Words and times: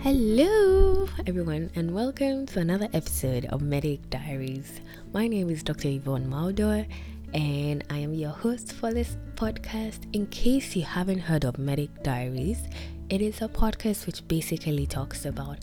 Hello, 0.00 1.08
everyone, 1.26 1.72
and 1.74 1.92
welcome 1.92 2.46
to 2.46 2.60
another 2.60 2.88
episode 2.92 3.46
of 3.46 3.60
Medic 3.60 4.08
Diaries. 4.10 4.80
My 5.12 5.26
name 5.26 5.50
is 5.50 5.64
Dr. 5.64 5.88
Yvonne 5.88 6.30
Maldor, 6.30 6.86
and 7.34 7.82
I 7.90 7.98
am 7.98 8.14
your 8.14 8.30
host 8.30 8.72
for 8.72 8.94
this 8.94 9.16
podcast. 9.34 10.06
In 10.14 10.28
case 10.28 10.76
you 10.76 10.84
haven't 10.84 11.18
heard 11.18 11.44
of 11.44 11.58
Medic 11.58 12.04
Diaries, 12.04 12.68
it 13.10 13.20
is 13.20 13.42
a 13.42 13.48
podcast 13.48 14.06
which 14.06 14.26
basically 14.28 14.86
talks 14.86 15.26
about 15.26 15.58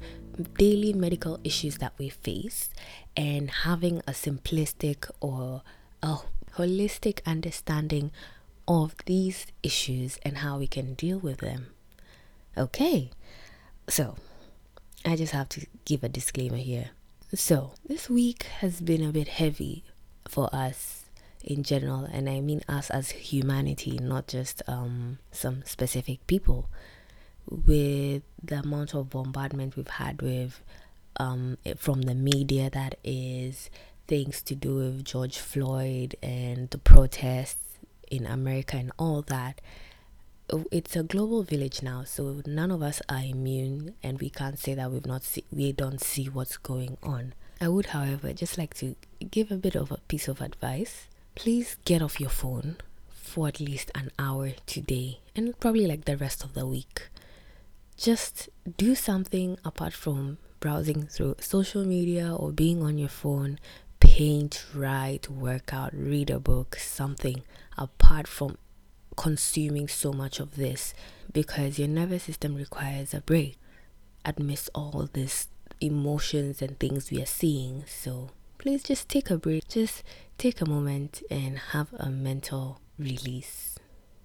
daily 0.58 0.92
medical 0.92 1.40
issues 1.46 1.78
that 1.78 1.94
we 1.98 2.10
face 2.10 2.72
and 3.16 3.50
having 3.50 4.00
a 4.00 4.12
simplistic 4.12 5.10
or 5.22 5.62
a 6.04 6.18
holistic 6.58 7.22
understanding 7.26 8.12
of 8.68 8.96
these 9.06 9.48
issues 9.64 10.20
and 10.24 10.40
how 10.40 10.58
we 10.58 10.68
can 10.68 10.94
deal 10.96 11.20
with 11.20 11.38
them. 11.38 11.68
Okay, 12.58 13.12
so 13.88 14.16
I 15.06 15.16
just 15.16 15.34
have 15.34 15.50
to 15.50 15.68
give 15.86 16.04
a 16.04 16.10
disclaimer 16.10 16.58
here. 16.58 16.90
So, 17.34 17.74
this 17.86 18.10
week 18.10 18.44
has 18.60 18.82
been 18.82 19.04
a 19.04 19.12
bit 19.12 19.28
heavy 19.28 19.84
for 20.28 20.50
us 20.54 21.06
in 21.44 21.62
general, 21.62 22.06
and 22.06 22.28
I 22.28 22.40
mean 22.42 22.62
us 22.68 22.90
as 22.90 23.12
humanity, 23.12 24.00
not 24.02 24.28
just 24.28 24.64
um, 24.68 25.20
some 25.32 25.64
specific 25.66 26.26
people. 26.26 26.70
With 27.48 28.24
the 28.42 28.60
amount 28.60 28.96
of 28.96 29.12
bombardment 29.12 29.76
we've 29.76 29.88
had 29.88 30.24
with 30.24 30.64
um, 31.18 31.60
from 31.78 32.04
the 32.04 32.16
media, 32.16 32.72
that 32.72 32.96
is 33.04 33.70
things 34.08 34.42
to 34.44 34.56
do 34.56 34.76
with 34.76 35.06
George 35.06 35.38
Floyd 35.38 36.16
and 36.24 36.70
the 36.72 36.80
protests 36.80 37.78
in 38.10 38.26
America 38.26 38.78
and 38.78 38.92
all 38.98 39.22
that 39.24 39.62
it's 40.72 40.96
a 40.96 41.04
global 41.04 41.44
village 41.44 41.82
now 41.82 42.04
so 42.04 42.42
none 42.46 42.72
of 42.72 42.82
us 42.82 43.02
are 43.10 43.24
immune 43.24 43.96
and 44.04 44.20
we 44.20 44.30
can't 44.30 44.60
say 44.60 44.74
that 44.76 44.92
we've 44.92 45.06
not 45.06 45.24
see, 45.24 45.44
we 45.52 45.72
don't 45.72 46.02
see 46.02 46.26
what's 46.26 46.58
going 46.58 46.98
on. 47.02 47.34
I 47.60 47.68
would 47.68 47.88
however 47.88 48.32
just 48.34 48.58
like 48.58 48.74
to 48.76 48.96
give 49.32 49.52
a 49.52 49.56
bit 49.56 49.76
of 49.76 49.92
a 49.92 49.98
piece 50.08 50.28
of 50.28 50.42
advice. 50.42 51.08
Please 51.34 51.78
get 51.86 52.02
off 52.02 52.20
your 52.20 52.30
phone 52.30 52.78
for 53.10 53.48
at 53.48 53.60
least 53.60 53.92
an 53.96 54.12
hour 54.20 54.52
today 54.66 55.20
and 55.36 55.60
probably 55.60 55.88
like 55.88 56.06
the 56.06 56.18
rest 56.18 56.44
of 56.44 56.54
the 56.54 56.68
week. 56.68 57.10
Just 57.98 58.50
do 58.78 58.94
something 58.94 59.58
apart 59.66 59.94
from 59.94 60.38
browsing 60.60 61.08
through 61.08 61.36
social 61.40 61.86
media 61.86 62.34
or 62.36 62.52
being 62.52 62.84
on 62.84 62.98
your 62.98 63.10
phone. 63.10 63.60
Paint 64.00 64.66
write 64.76 65.30
work 65.30 65.74
out 65.74 65.92
read 65.94 66.30
a 66.30 66.40
book 66.40 66.76
something 66.76 67.42
apart 67.78 68.28
from 68.28 68.58
consuming 69.16 69.88
so 69.88 70.12
much 70.12 70.40
of 70.40 70.56
this 70.56 70.94
because 71.32 71.80
your 71.80 71.88
nervous 71.88 72.24
system 72.24 72.56
requires 72.56 73.14
a 73.14 73.22
break 73.22 73.58
amidst 74.24 74.70
all 74.74 75.10
these 75.14 75.48
emotions 75.82 76.62
and 76.62 76.80
things 76.80 77.12
we 77.12 77.22
are 77.22 77.26
seeing. 77.26 77.84
So 77.88 78.30
please 78.58 78.84
just 78.84 79.10
take 79.10 79.30
a 79.30 79.38
break, 79.38 79.68
just 79.68 80.04
take 80.38 80.62
a 80.62 80.70
moment 80.70 81.22
and 81.30 81.58
have 81.72 81.94
a 81.94 82.10
mental 82.10 82.80
release, 82.98 83.78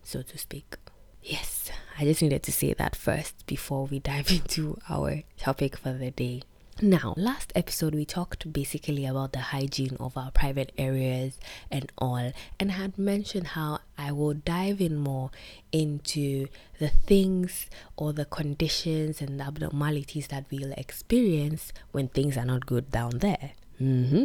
so 0.03 0.23
to 0.23 0.39
speak. 0.39 0.77
Yes, 1.23 1.71
I 1.99 2.05
just 2.05 2.23
needed 2.23 2.43
to 2.45 2.53
say 2.53 2.73
that 2.73 2.97
first 2.97 3.47
before 3.47 3.87
we 3.87 3.99
dive 3.99 4.31
into 4.31 4.79
our 4.89 5.23
topic 5.37 5.77
for 5.77 5.93
the 5.93 6.11
day. 6.11 6.43
Now, 6.83 7.13
last 7.19 7.53
episode 7.55 7.95
we 7.95 8.07
talked 8.07 8.51
basically 8.51 9.05
about 9.05 9.33
the 9.35 9.41
hygiene 9.41 9.99
of 10.01 10.17
our 10.17 10.31
private 10.31 10.73
areas 10.79 11.39
and 11.71 11.93
all, 11.99 12.33
and 12.59 12.73
had 12.73 12.97
mentioned 12.97 13.49
how 13.49 13.81
I 13.99 14.13
will 14.13 14.33
dive 14.33 14.81
in 14.81 14.97
more 14.97 15.31
into 15.73 16.47
the 16.79 16.89
things 16.89 17.67
or 17.99 18.15
the 18.15 18.25
conditions 18.25 19.21
and 19.21 19.39
the 19.39 19.45
abnormalities 19.45 20.29
that 20.29 20.47
we'll 20.51 20.73
experience 20.73 21.75
when 21.93 22.09
things 22.09 22.39
are 22.39 22.47
not 22.47 22.65
good 22.65 22.91
down 22.91 23.19
there. 23.19 23.51
Mm-hmm. 23.79 24.25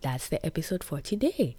That's 0.00 0.28
the 0.28 0.44
episode 0.46 0.82
for 0.82 1.02
today. 1.02 1.56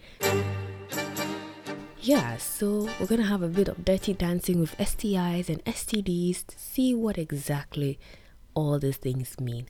Yeah, 2.01 2.37
so 2.37 2.89
we're 2.99 3.05
gonna 3.05 3.23
have 3.25 3.43
a 3.43 3.47
bit 3.47 3.67
of 3.67 3.85
dirty 3.85 4.13
dancing 4.13 4.59
with 4.59 4.75
STIs 4.79 5.47
and 5.47 5.63
STDs 5.65 6.47
to 6.47 6.57
see 6.57 6.95
what 6.95 7.19
exactly 7.19 7.99
all 8.57 8.79
these 8.79 8.97
things 8.97 9.39
mean. 9.39 9.67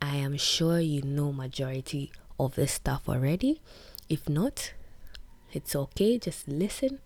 I 0.00 0.16
am 0.16 0.36
sure 0.36 0.80
you 0.80 1.02
know 1.02 1.32
majority 1.32 2.12
of 2.38 2.54
this 2.54 2.72
stuff 2.72 3.08
already. 3.08 3.60
If 4.08 4.28
not, 4.28 4.72
it's 5.52 5.74
okay, 5.74 6.18
just 6.18 6.48
listen. 6.48 7.00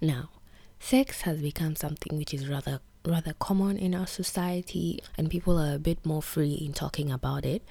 Now, 0.00 0.30
sex 0.78 1.22
has 1.22 1.40
become 1.42 1.76
something 1.76 2.16
which 2.16 2.32
is 2.32 2.48
rather 2.48 2.80
rather 3.06 3.32
common 3.38 3.78
in 3.78 3.94
our 3.94 4.06
society 4.06 5.00
and 5.16 5.30
people 5.30 5.58
are 5.58 5.74
a 5.74 5.78
bit 5.78 6.04
more 6.04 6.20
free 6.20 6.52
in 6.52 6.72
talking 6.74 7.10
about 7.10 7.46
it 7.46 7.62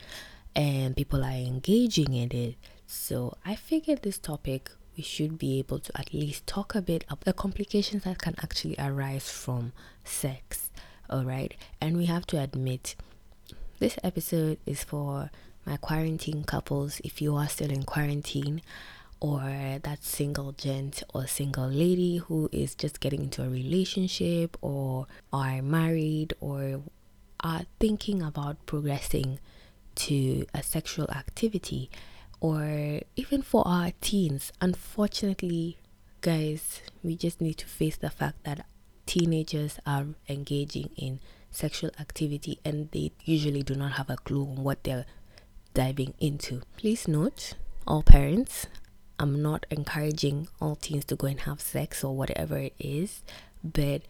and 0.56 0.96
people 0.96 1.24
are 1.24 1.32
engaging 1.32 2.14
in 2.14 2.32
it. 2.32 2.56
So, 2.88 3.38
I 3.46 3.56
figured 3.56 4.02
this 4.02 4.18
topic 4.18 4.72
we 4.98 5.04
should 5.04 5.38
be 5.38 5.60
able 5.60 5.80
to 5.80 5.98
at 5.98 6.14
least 6.14 6.46
talk 6.46 6.76
a 6.76 6.82
bit 6.82 7.06
of 7.10 7.20
the 7.22 7.32
complications 7.32 8.04
that 8.04 8.18
can 8.20 8.36
actually 8.44 8.76
arise 8.78 9.30
from 9.30 9.72
sex. 10.04 10.72
All 11.10 11.24
right? 11.24 11.56
And 11.80 11.96
we 11.96 12.06
have 12.08 12.28
to 12.28 12.42
admit 12.42 12.96
this 13.80 13.98
episode 14.04 14.58
is 14.66 14.84
for 14.84 15.32
my 15.66 15.78
quarantine 15.78 16.44
couples. 16.44 17.00
If 17.04 17.22
you 17.22 17.36
are 17.36 17.48
still 17.48 17.72
in 17.72 17.84
quarantine, 17.84 18.62
or 19.22 19.80
that 19.84 20.04
single 20.04 20.54
gent 20.54 21.04
or 21.14 21.28
single 21.28 21.68
lady 21.68 22.18
who 22.18 22.50
is 22.54 22.74
just 22.76 23.00
getting 23.00 23.24
into 23.24 23.44
a 23.44 23.50
relationship, 23.50 24.58
or 24.62 25.08
are 25.32 25.62
married, 25.62 26.34
or 26.40 26.82
are 27.42 27.62
thinking 27.80 28.22
about 28.22 28.66
progressing 28.66 29.40
to 29.96 30.46
a 30.54 30.62
sexual 30.62 31.10
activity, 31.12 31.90
or 32.42 33.02
even 33.16 33.42
for 33.42 33.68
our 33.68 33.92
teens. 34.02 34.52
Unfortunately, 34.62 35.78
guys, 36.22 36.82
we 37.04 37.16
just 37.16 37.40
need 37.40 37.56
to 37.56 37.66
face 37.66 37.98
the 37.98 38.10
fact 38.10 38.44
that 38.44 38.66
teenagers 39.06 39.80
are 39.86 40.06
engaging 40.28 40.90
in 40.96 41.20
sexual 41.52 41.92
activity 42.00 42.60
and 42.64 42.90
they 42.92 43.12
usually 43.26 43.64
do 43.64 43.76
not 43.76 43.94
have 43.94 44.10
a 44.10 44.18
clue 44.18 44.44
on 44.44 44.64
what 44.64 44.84
they're 44.84 45.06
diving 45.74 46.14
into. 46.20 46.62
Please 46.78 47.08
note, 47.08 47.54
all 47.88 48.04
parents, 48.04 48.68
I'm 49.20 49.42
not 49.42 49.66
encouraging 49.70 50.48
all 50.62 50.76
teens 50.76 51.06
to 51.06 51.16
go 51.16 51.28
and 51.28 51.42
have 51.42 51.62
sex 51.62 52.04
or 52.04 52.16
whatever 52.16 52.58
it 52.58 52.74
is, 52.80 53.24
but 53.64 54.04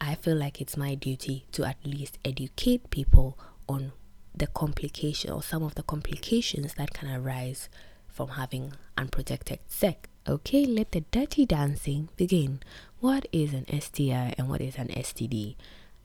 I 0.00 0.14
feel 0.14 0.36
like 0.36 0.60
it's 0.60 0.76
my 0.76 0.94
duty 0.94 1.46
to 1.52 1.64
at 1.64 1.78
least 1.84 2.18
educate 2.24 2.90
people 2.90 3.38
on 3.68 3.92
the 4.34 4.46
complication 4.46 5.30
or 5.30 5.42
some 5.42 5.62
of 5.62 5.74
the 5.74 5.82
complications 5.82 6.74
that 6.74 6.92
can 6.92 7.10
arise 7.10 7.70
from 8.08 8.30
having 8.30 8.74
unprotected 8.98 9.60
sex. 9.66 10.08
Okay, 10.28 10.64
let 10.66 10.92
the 10.92 11.02
dirty 11.10 11.46
dancing 11.46 12.08
begin. 12.16 12.60
What 13.00 13.26
is 13.32 13.54
an 13.54 13.66
STI 13.80 14.34
and 14.36 14.48
what 14.48 14.60
is 14.60 14.76
an 14.76 14.88
STD? 14.88 15.54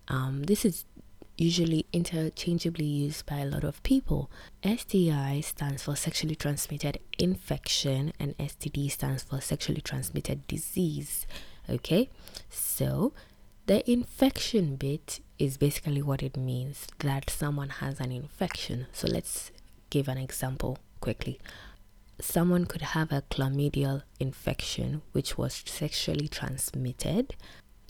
Um, 0.08 0.44
this 0.44 0.66
is 0.66 0.86
usually 1.38 1.86
interchangeably 1.92 2.86
used 2.86 3.26
by 3.26 3.40
a 3.40 3.46
lot 3.46 3.64
of 3.64 3.82
people. 3.84 4.30
STI 4.64 5.42
stands 5.42 5.84
for 5.84 5.96
sexually 5.96 6.36
transmitted 6.36 7.00
infection, 7.18 8.14
and 8.20 8.38
STD 8.38 8.92
stands 8.92 9.24
for 9.24 9.42
sexually 9.42 9.82
transmitted 9.82 10.46
disease. 10.48 11.26
Okay, 11.70 12.10
so 12.50 13.14
the 13.66 13.90
infection 13.90 14.76
bit 14.76 15.22
is 15.40 15.58
basically 15.58 16.02
what 16.02 16.22
it 16.22 16.38
means 16.38 16.88
that 17.00 17.30
someone 17.30 17.70
has 17.70 18.00
an 18.00 18.12
infection. 18.12 18.88
So 18.92 19.08
let's 19.08 19.52
give 19.90 20.08
an 20.08 20.18
example 20.18 20.78
quickly. 21.00 21.40
Someone 22.20 22.66
could 22.66 22.82
have 22.82 23.12
a 23.12 23.24
chlamydial 23.32 24.04
infection, 24.20 25.02
which 25.12 25.38
was 25.38 25.64
sexually 25.66 26.28
transmitted, 26.28 27.36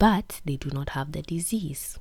but 0.01 0.41
they 0.45 0.55
do 0.55 0.71
not 0.71 0.89
have 0.89 1.11
the 1.11 1.21
disease. 1.21 1.99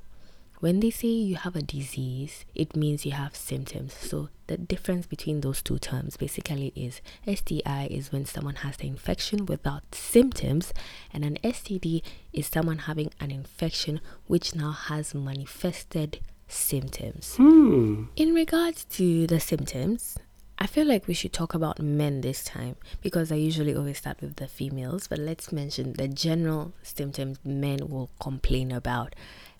When 0.60 0.80
they 0.80 0.88
say 0.88 1.08
you 1.08 1.36
have 1.36 1.54
a 1.54 1.60
disease, 1.60 2.46
it 2.54 2.74
means 2.74 3.04
you 3.04 3.12
have 3.12 3.36
symptoms. 3.36 3.92
So 3.92 4.30
the 4.46 4.56
difference 4.56 5.06
between 5.06 5.42
those 5.42 5.60
two 5.60 5.78
terms 5.78 6.16
basically 6.16 6.72
is 6.74 7.02
STI 7.26 7.88
is 7.90 8.10
when 8.10 8.24
someone 8.24 8.54
has 8.56 8.78
the 8.78 8.86
infection 8.86 9.44
without 9.44 9.82
symptoms, 9.94 10.72
and 11.12 11.26
an 11.26 11.36
STD 11.44 12.02
is 12.32 12.46
someone 12.46 12.78
having 12.78 13.10
an 13.20 13.30
infection 13.30 14.00
which 14.26 14.54
now 14.54 14.72
has 14.72 15.14
manifested 15.14 16.20
symptoms. 16.48 17.36
Hmm. 17.36 18.04
In 18.16 18.32
regards 18.32 18.86
to 18.96 19.26
the 19.26 19.40
symptoms, 19.40 20.16
I 20.62 20.66
feel 20.66 20.86
like 20.86 21.06
we 21.08 21.14
should 21.14 21.32
talk 21.32 21.54
about 21.54 21.80
men 21.80 22.20
this 22.20 22.44
time 22.44 22.76
because 23.00 23.32
I 23.32 23.36
usually 23.36 23.74
always 23.74 23.96
start 23.96 24.20
with 24.20 24.36
the 24.36 24.46
females, 24.46 25.08
but 25.08 25.18
let's 25.18 25.52
mention 25.52 25.94
the 25.94 26.06
general 26.06 26.74
symptoms 26.82 27.38
men 27.42 27.88
will 27.88 28.10
complain 28.20 28.70
about. 28.70 29.14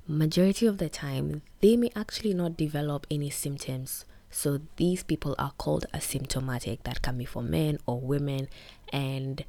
Majority 0.07 0.67
of 0.67 0.77
the 0.77 0.91
time 0.91 1.41
they 1.61 1.75
may 1.77 1.91
actually 1.97 2.35
not 2.35 2.57
develop 2.57 3.07
any 3.11 3.31
symptoms 3.31 4.05
so 4.31 4.61
these 4.77 5.03
people 5.03 5.35
are 5.39 5.53
called 5.59 5.87
asymptomatic. 5.95 6.83
That 6.85 7.01
can 7.03 7.17
be 7.17 7.25
for 7.25 7.43
men 7.43 7.79
or 7.87 7.99
women 7.99 8.49
and 8.93 9.45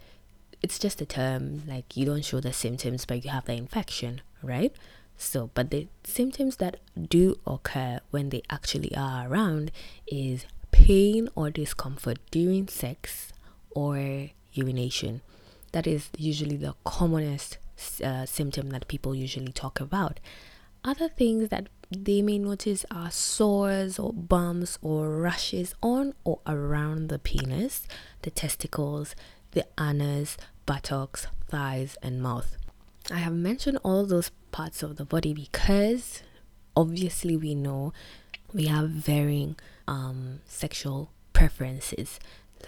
it's 0.62 0.80
just 0.80 1.01
a 1.01 1.06
term 1.06 1.63
like 1.68 1.98
you 1.98 2.06
don't 2.06 2.24
show 2.24 2.39
the 2.39 2.53
symptoms 2.53 3.06
but 3.06 3.25
you 3.25 3.30
have 3.30 3.45
the 3.45 3.53
infection 3.53 4.21
right? 4.42 4.74
So, 5.18 5.51
but 5.53 5.69
the 5.69 5.88
symptoms 6.03 6.56
that 6.57 6.77
do 7.09 7.36
occur 7.45 8.00
when 8.09 8.30
they 8.30 8.42
actually 8.50 8.95
are 8.95 9.27
around 9.27 9.71
is 10.07 10.45
pain 10.91 11.29
or 11.35 11.49
discomfort 11.49 12.17
during 12.31 12.67
sex 12.67 13.31
or 13.69 14.27
urination. 14.51 15.21
That 15.71 15.88
is 15.88 16.09
usually 16.17 16.57
the 16.57 16.75
commonest 16.83 17.59
uh, 18.03 18.25
symptom 18.25 18.71
that 18.71 18.89
people 18.89 19.15
usually 19.15 19.53
talk 19.53 19.79
about. 19.79 20.19
Other 20.83 21.07
things 21.07 21.47
that 21.47 21.69
they 21.89 22.21
may 22.21 22.38
notice 22.39 22.83
are 22.91 23.09
sores 23.09 23.99
or 23.99 24.11
bumps 24.11 24.77
or 24.81 25.11
rashes 25.11 25.73
on 25.81 26.13
or 26.25 26.39
around 26.45 27.07
the 27.07 27.19
penis, 27.19 27.88
the 28.23 28.31
testicles, 28.31 29.15
the 29.51 29.65
anus, 29.79 30.35
buttocks, 30.65 31.27
thighs, 31.47 31.95
and 32.03 32.21
mouth. 32.21 32.57
I 33.09 33.19
have 33.19 33.33
mentioned 33.33 33.79
all 33.81 34.05
those 34.05 34.31
parts 34.51 34.83
of 34.83 34.97
the 34.97 35.05
body 35.05 35.33
because 35.33 36.21
obviously 36.75 37.38
we 37.38 37.55
know 37.55 37.93
we 38.53 38.65
have 38.65 38.89
varying 38.89 39.56
um, 39.88 40.42
sexual 40.45 41.12
preferences, 41.33 42.19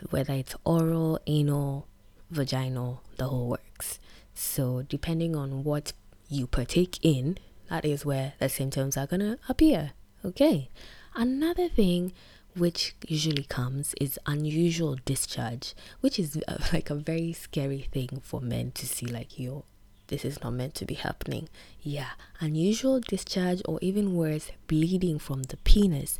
whether 0.09 0.33
it's 0.33 0.55
oral, 0.63 1.19
anal, 1.27 1.87
vaginal, 2.31 3.01
the 3.17 3.25
whole 3.25 3.47
works. 3.47 3.99
So, 4.33 4.83
depending 4.83 5.35
on 5.35 5.63
what 5.63 5.93
you 6.29 6.47
partake 6.47 6.97
in, 7.01 7.37
that 7.69 7.85
is 7.85 8.05
where 8.05 8.33
the 8.39 8.49
symptoms 8.49 8.97
are 8.97 9.07
gonna 9.07 9.37
appear. 9.47 9.91
Okay. 10.25 10.69
Another 11.15 11.69
thing 11.69 12.13
which 12.55 12.95
usually 13.07 13.43
comes 13.43 13.93
is 13.99 14.19
unusual 14.25 14.97
discharge, 15.05 15.75
which 16.01 16.17
is 16.17 16.41
uh, 16.47 16.57
like 16.73 16.89
a 16.89 16.95
very 16.95 17.33
scary 17.33 17.87
thing 17.91 18.21
for 18.23 18.41
men 18.41 18.71
to 18.71 18.87
see, 18.87 19.05
like, 19.05 19.37
yo, 19.39 19.65
this 20.13 20.23
is 20.23 20.43
not 20.43 20.53
meant 20.53 20.75
to 20.75 20.85
be 20.85 20.93
happening. 20.93 21.49
Yeah, 21.81 22.11
unusual 22.39 22.99
discharge, 22.99 23.63
or 23.65 23.79
even 23.81 24.13
worse, 24.15 24.51
bleeding 24.67 25.17
from 25.17 25.41
the 25.41 25.57
penis. 25.57 26.19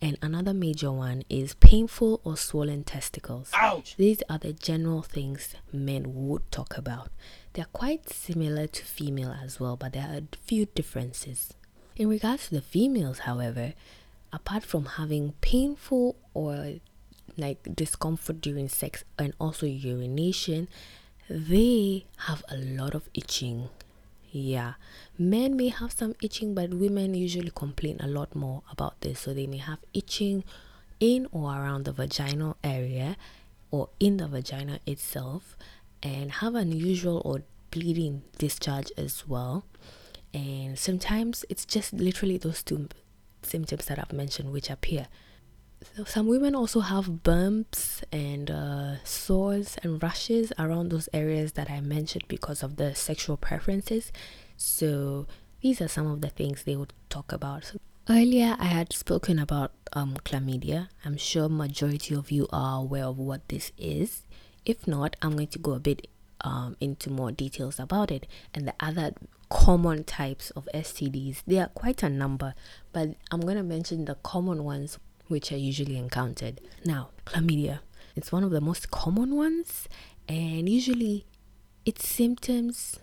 And 0.00 0.16
another 0.22 0.54
major 0.54 0.90
one 0.90 1.24
is 1.28 1.52
painful 1.52 2.22
or 2.24 2.38
swollen 2.38 2.84
testicles. 2.84 3.50
Ouch! 3.52 3.96
These 3.96 4.22
are 4.30 4.38
the 4.38 4.54
general 4.54 5.02
things 5.02 5.56
men 5.70 6.26
would 6.26 6.50
talk 6.50 6.78
about. 6.78 7.10
They're 7.52 7.66
quite 7.66 8.08
similar 8.08 8.66
to 8.66 8.82
female 8.82 9.36
as 9.44 9.60
well, 9.60 9.76
but 9.76 9.92
there 9.92 10.08
are 10.08 10.20
a 10.20 10.36
few 10.42 10.64
differences. 10.64 11.52
In 11.96 12.08
regards 12.08 12.48
to 12.48 12.54
the 12.54 12.62
females, 12.62 13.20
however, 13.20 13.74
apart 14.32 14.64
from 14.64 14.86
having 14.86 15.34
painful 15.42 16.16
or 16.32 16.76
like 17.36 17.76
discomfort 17.76 18.40
during 18.40 18.70
sex 18.70 19.04
and 19.18 19.34
also 19.38 19.66
urination, 19.66 20.66
they 21.28 22.06
have 22.18 22.44
a 22.48 22.56
lot 22.56 22.94
of 22.94 23.08
itching. 23.14 23.68
Yeah, 24.30 24.74
men 25.16 25.56
may 25.56 25.68
have 25.68 25.92
some 25.92 26.14
itching, 26.20 26.54
but 26.54 26.74
women 26.74 27.14
usually 27.14 27.52
complain 27.54 27.98
a 28.00 28.08
lot 28.08 28.34
more 28.34 28.62
about 28.70 29.00
this. 29.00 29.20
So 29.20 29.32
they 29.32 29.46
may 29.46 29.58
have 29.58 29.78
itching 29.92 30.44
in 31.00 31.28
or 31.30 31.50
around 31.52 31.84
the 31.84 31.92
vaginal 31.92 32.56
area 32.64 33.16
or 33.70 33.90
in 34.00 34.16
the 34.16 34.26
vagina 34.26 34.80
itself 34.86 35.56
and 36.02 36.32
have 36.32 36.54
unusual 36.54 37.22
or 37.24 37.42
bleeding 37.70 38.22
discharge 38.38 38.90
as 38.96 39.26
well. 39.28 39.64
And 40.32 40.78
sometimes 40.78 41.44
it's 41.48 41.64
just 41.64 41.92
literally 41.92 42.38
those 42.38 42.62
two 42.62 42.88
symptoms 43.42 43.86
that 43.86 43.98
I've 43.98 44.12
mentioned 44.12 44.52
which 44.52 44.70
appear. 44.70 45.06
So 45.96 46.04
some 46.04 46.26
women 46.26 46.54
also 46.54 46.80
have 46.80 47.22
bumps 47.22 48.02
and 48.10 48.50
uh, 48.50 49.04
sores 49.04 49.76
and 49.82 50.02
rashes 50.02 50.52
around 50.58 50.90
those 50.90 51.08
areas 51.12 51.52
that 51.52 51.70
I 51.70 51.80
mentioned 51.80 52.24
because 52.28 52.62
of 52.62 52.76
the 52.76 52.94
sexual 52.94 53.36
preferences. 53.36 54.12
So 54.56 55.26
these 55.60 55.80
are 55.80 55.88
some 55.88 56.06
of 56.06 56.20
the 56.20 56.30
things 56.30 56.64
they 56.64 56.76
would 56.76 56.92
talk 57.10 57.32
about. 57.32 57.64
So 57.64 57.78
earlier, 58.08 58.56
I 58.58 58.66
had 58.66 58.92
spoken 58.92 59.38
about 59.38 59.72
um, 59.92 60.16
chlamydia. 60.24 60.88
I'm 61.04 61.16
sure 61.16 61.48
majority 61.48 62.14
of 62.14 62.30
you 62.30 62.48
are 62.52 62.80
aware 62.80 63.04
of 63.04 63.18
what 63.18 63.48
this 63.48 63.72
is. 63.78 64.24
If 64.64 64.86
not, 64.88 65.16
I'm 65.22 65.32
going 65.32 65.48
to 65.48 65.58
go 65.58 65.72
a 65.72 65.80
bit 65.80 66.08
um, 66.40 66.76
into 66.80 67.10
more 67.10 67.32
details 67.32 67.78
about 67.78 68.10
it 68.10 68.26
and 68.52 68.66
the 68.68 68.74
other 68.80 69.12
common 69.48 70.04
types 70.04 70.50
of 70.50 70.68
STDs. 70.74 71.42
There 71.46 71.62
are 71.62 71.68
quite 71.68 72.02
a 72.02 72.08
number, 72.08 72.54
but 72.92 73.10
I'm 73.30 73.40
going 73.40 73.56
to 73.56 73.62
mention 73.62 74.04
the 74.04 74.16
common 74.16 74.64
ones 74.64 74.98
which 75.28 75.52
are 75.52 75.56
usually 75.56 75.96
encountered. 75.96 76.60
Now, 76.84 77.10
chlamydia. 77.26 77.80
It's 78.16 78.30
one 78.30 78.44
of 78.44 78.50
the 78.50 78.60
most 78.60 78.90
common 78.90 79.34
ones, 79.34 79.88
and 80.28 80.68
usually 80.68 81.26
its 81.84 82.08
symptoms 82.08 82.98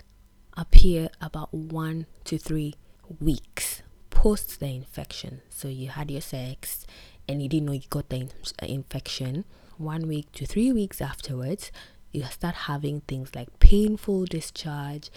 appear 0.56 1.10
about 1.22 1.54
one 1.54 2.06
to 2.26 2.38
three 2.38 2.76
weeks 3.20 3.82
post 4.10 4.60
the 4.60 4.68
infection. 4.68 5.42
So 5.50 5.68
you 5.68 5.90
had 5.90 6.12
your 6.12 6.22
sex 6.22 6.86
and 7.28 7.42
you 7.42 7.50
didn't 7.50 7.66
know 7.66 7.72
you 7.74 7.82
got 7.90 8.10
the 8.10 8.18
in- 8.18 8.32
uh, 8.62 8.66
infection. 8.68 9.46
One 9.78 10.08
week 10.08 10.32
to 10.34 10.46
three 10.46 10.72
weeks 10.72 11.02
afterwards, 11.02 11.72
you 12.12 12.24
start 12.26 12.54
having 12.54 13.02
things 13.02 13.34
like 13.34 13.60
painful 13.60 14.26
discharge 14.26 15.10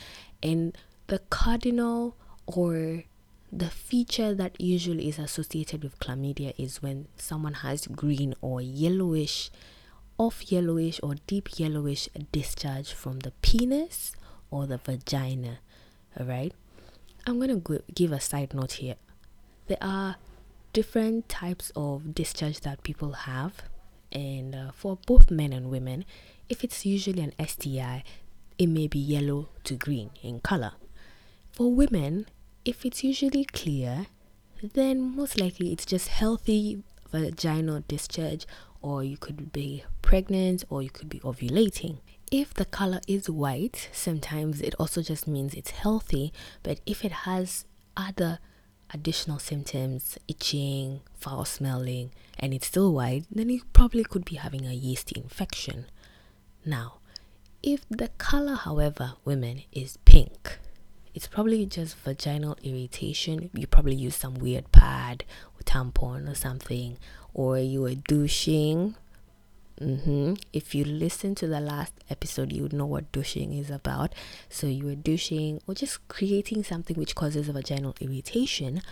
and 0.43 0.77
the 1.09 1.19
cardinal 1.29 2.17
or 2.47 3.05
the 3.57 3.71
feature 3.71 4.35
that 4.35 4.61
usually 4.61 5.09
is 5.09 5.19
associated 5.19 5.83
with 5.83 5.99
chlamydia 6.01 6.55
is 6.59 6.83
when 6.83 7.07
someone 7.17 7.55
has 7.55 7.87
green 7.87 8.35
or 8.41 8.61
yellowish 8.61 9.51
off 10.19 10.51
yellowish 10.51 11.01
or 11.03 11.15
deep 11.27 11.59
yellowish 11.59 12.09
discharge 12.33 12.93
from 12.93 13.21
the 13.21 13.31
penis 13.43 14.13
or 14.51 14.67
the 14.67 14.79
vagina 14.79 15.59
all 16.19 16.27
right 16.27 16.53
i'm 17.27 17.39
going 17.39 17.63
to 17.63 17.83
give 17.95 18.13
a 18.13 18.21
side 18.21 18.53
note 18.55 18.73
here 18.73 18.97
there 19.67 19.79
are 19.81 20.17
different 20.73 21.29
types 21.29 21.71
of 21.77 22.15
discharge 22.15 22.61
that 22.61 22.83
people 22.83 23.13
have 23.13 23.63
and 24.13 24.55
uh, 24.55 24.71
for 24.73 24.99
both 25.07 25.31
men 25.31 25.53
and 25.53 25.71
women 25.71 26.05
if 26.49 26.63
it's 26.63 26.85
usually 26.85 27.23
an 27.23 27.33
STI, 27.47 28.05
it 28.59 28.67
may 28.67 28.87
be 28.87 28.99
yellow 28.99 29.49
to 29.65 29.75
green 29.75 30.11
in 30.23 30.41
color. 30.41 30.73
For 31.53 31.73
women, 31.73 32.27
if 32.65 32.85
it's 32.85 33.05
usually 33.05 33.45
clear, 33.45 34.07
then 34.63 35.15
most 35.15 35.39
likely 35.41 35.73
it's 35.73 35.85
just 35.85 36.09
healthy 36.09 36.83
vaginal 37.11 37.85
discharge, 37.87 38.47
or 38.81 39.05
you 39.05 39.17
could 39.17 39.53
be 39.53 39.85
pregnant, 40.03 40.65
or 40.69 40.83
you 40.83 40.91
could 40.91 41.09
be 41.09 41.21
ovulating. 41.21 41.99
If 42.31 42.55
the 42.55 42.65
color 42.65 43.01
is 43.07 43.31
white, 43.31 43.89
sometimes 43.93 44.61
it 44.61 44.75
also 44.79 45.03
just 45.03 45.29
means 45.29 45.55
it's 45.55 45.71
healthy, 45.71 46.33
but 46.63 46.81
if 46.87 47.05
it 47.05 47.13
has 47.13 47.67
other 47.97 48.39
additional 48.93 49.39
symptoms, 49.39 50.19
itching, 50.27 51.01
foul 51.15 51.45
smelling, 51.45 52.11
and 52.39 52.53
it's 52.53 52.67
still 52.67 52.93
white, 52.93 53.25
then 53.31 53.51
you 53.51 53.63
probably 53.73 54.05
could 54.05 54.25
be 54.25 54.37
having 54.37 54.67
a 54.67 54.73
yeast 54.73 55.13
infection. 55.13 55.87
Now, 56.65 56.99
if 57.63 57.85
the 57.89 58.09
color, 58.19 58.55
however, 58.57 59.15
women 59.25 59.63
is 59.73 59.99
pink, 60.05 60.59
it's 61.15 61.29
probably 61.29 61.65
just 61.65 61.97
vaginal 61.99 62.57
irritation. 62.63 63.51
You 63.55 63.67
probably 63.67 63.95
use 63.95 64.17
some 64.17 64.35
weird 64.35 64.73
pad 64.73 65.25
or 65.55 65.63
tampon 65.65 66.29
or 66.29 66.35
something, 66.35 66.99
or 67.33 67.59
you 67.59 67.83
were 67.83 67.95
douching. 67.95 68.97
Mm-hmm. 69.81 70.35
If 70.53 70.75
you 70.75 70.85
listen 70.85 71.35
to 71.37 71.47
the 71.47 71.61
last 71.61 71.95
episode, 72.09 72.53
you 72.53 72.63
would 72.63 72.73
know 72.73 72.87
what 72.87 73.11
douching 73.13 73.53
is 73.53 73.71
about. 73.71 74.15
So 74.49 74.67
you 74.67 74.85
were 74.87 74.95
douching 74.95 75.61
or 75.67 75.75
just 75.75 76.07
creating 76.09 76.65
something 76.65 76.97
which 76.97 77.15
causes 77.15 77.49
vaginal 77.49 77.95
irritation, 78.01 78.83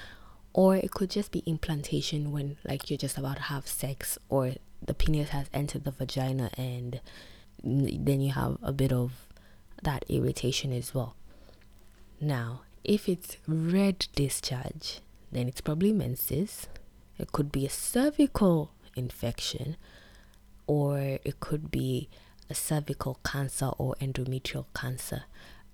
or 0.53 0.77
it 0.77 0.91
could 0.91 1.11
just 1.11 1.33
be 1.33 1.43
implantation 1.47 2.33
when, 2.33 2.57
like, 2.65 2.91
you're 2.91 2.99
just 2.99 3.19
about 3.19 3.37
to 3.37 3.43
have 3.45 3.67
sex, 3.67 4.19
or 4.29 4.55
the 4.85 4.95
penis 4.95 5.31
has 5.31 5.47
entered 5.53 5.85
the 5.85 5.93
vagina 5.93 6.51
and 6.57 7.01
then 7.63 8.21
you 8.21 8.33
have 8.33 8.59
a 8.61 8.73
bit 8.73 8.93
of 8.93 9.29
that 9.83 10.05
irritation 10.09 10.73
as 10.73 10.93
well. 10.93 11.15
Now, 12.25 12.61
if 12.85 13.09
it's 13.09 13.37
red 13.49 14.07
discharge, 14.15 15.01
then 15.33 15.49
it's 15.49 15.61
probably 15.61 15.93
menses. 15.93 16.69
It 17.19 17.33
could 17.33 17.51
be 17.51 17.67
a 17.67 17.69
cervical 17.69 18.71
infection, 18.95 19.77
or 20.69 20.99
it 21.01 21.41
could 21.41 21.73
be 21.73 22.09
a 22.49 22.55
cervical 22.55 23.19
cancer 23.25 23.71
or 23.77 23.97
endometrial 24.01 24.67
cancer. 24.73 25.25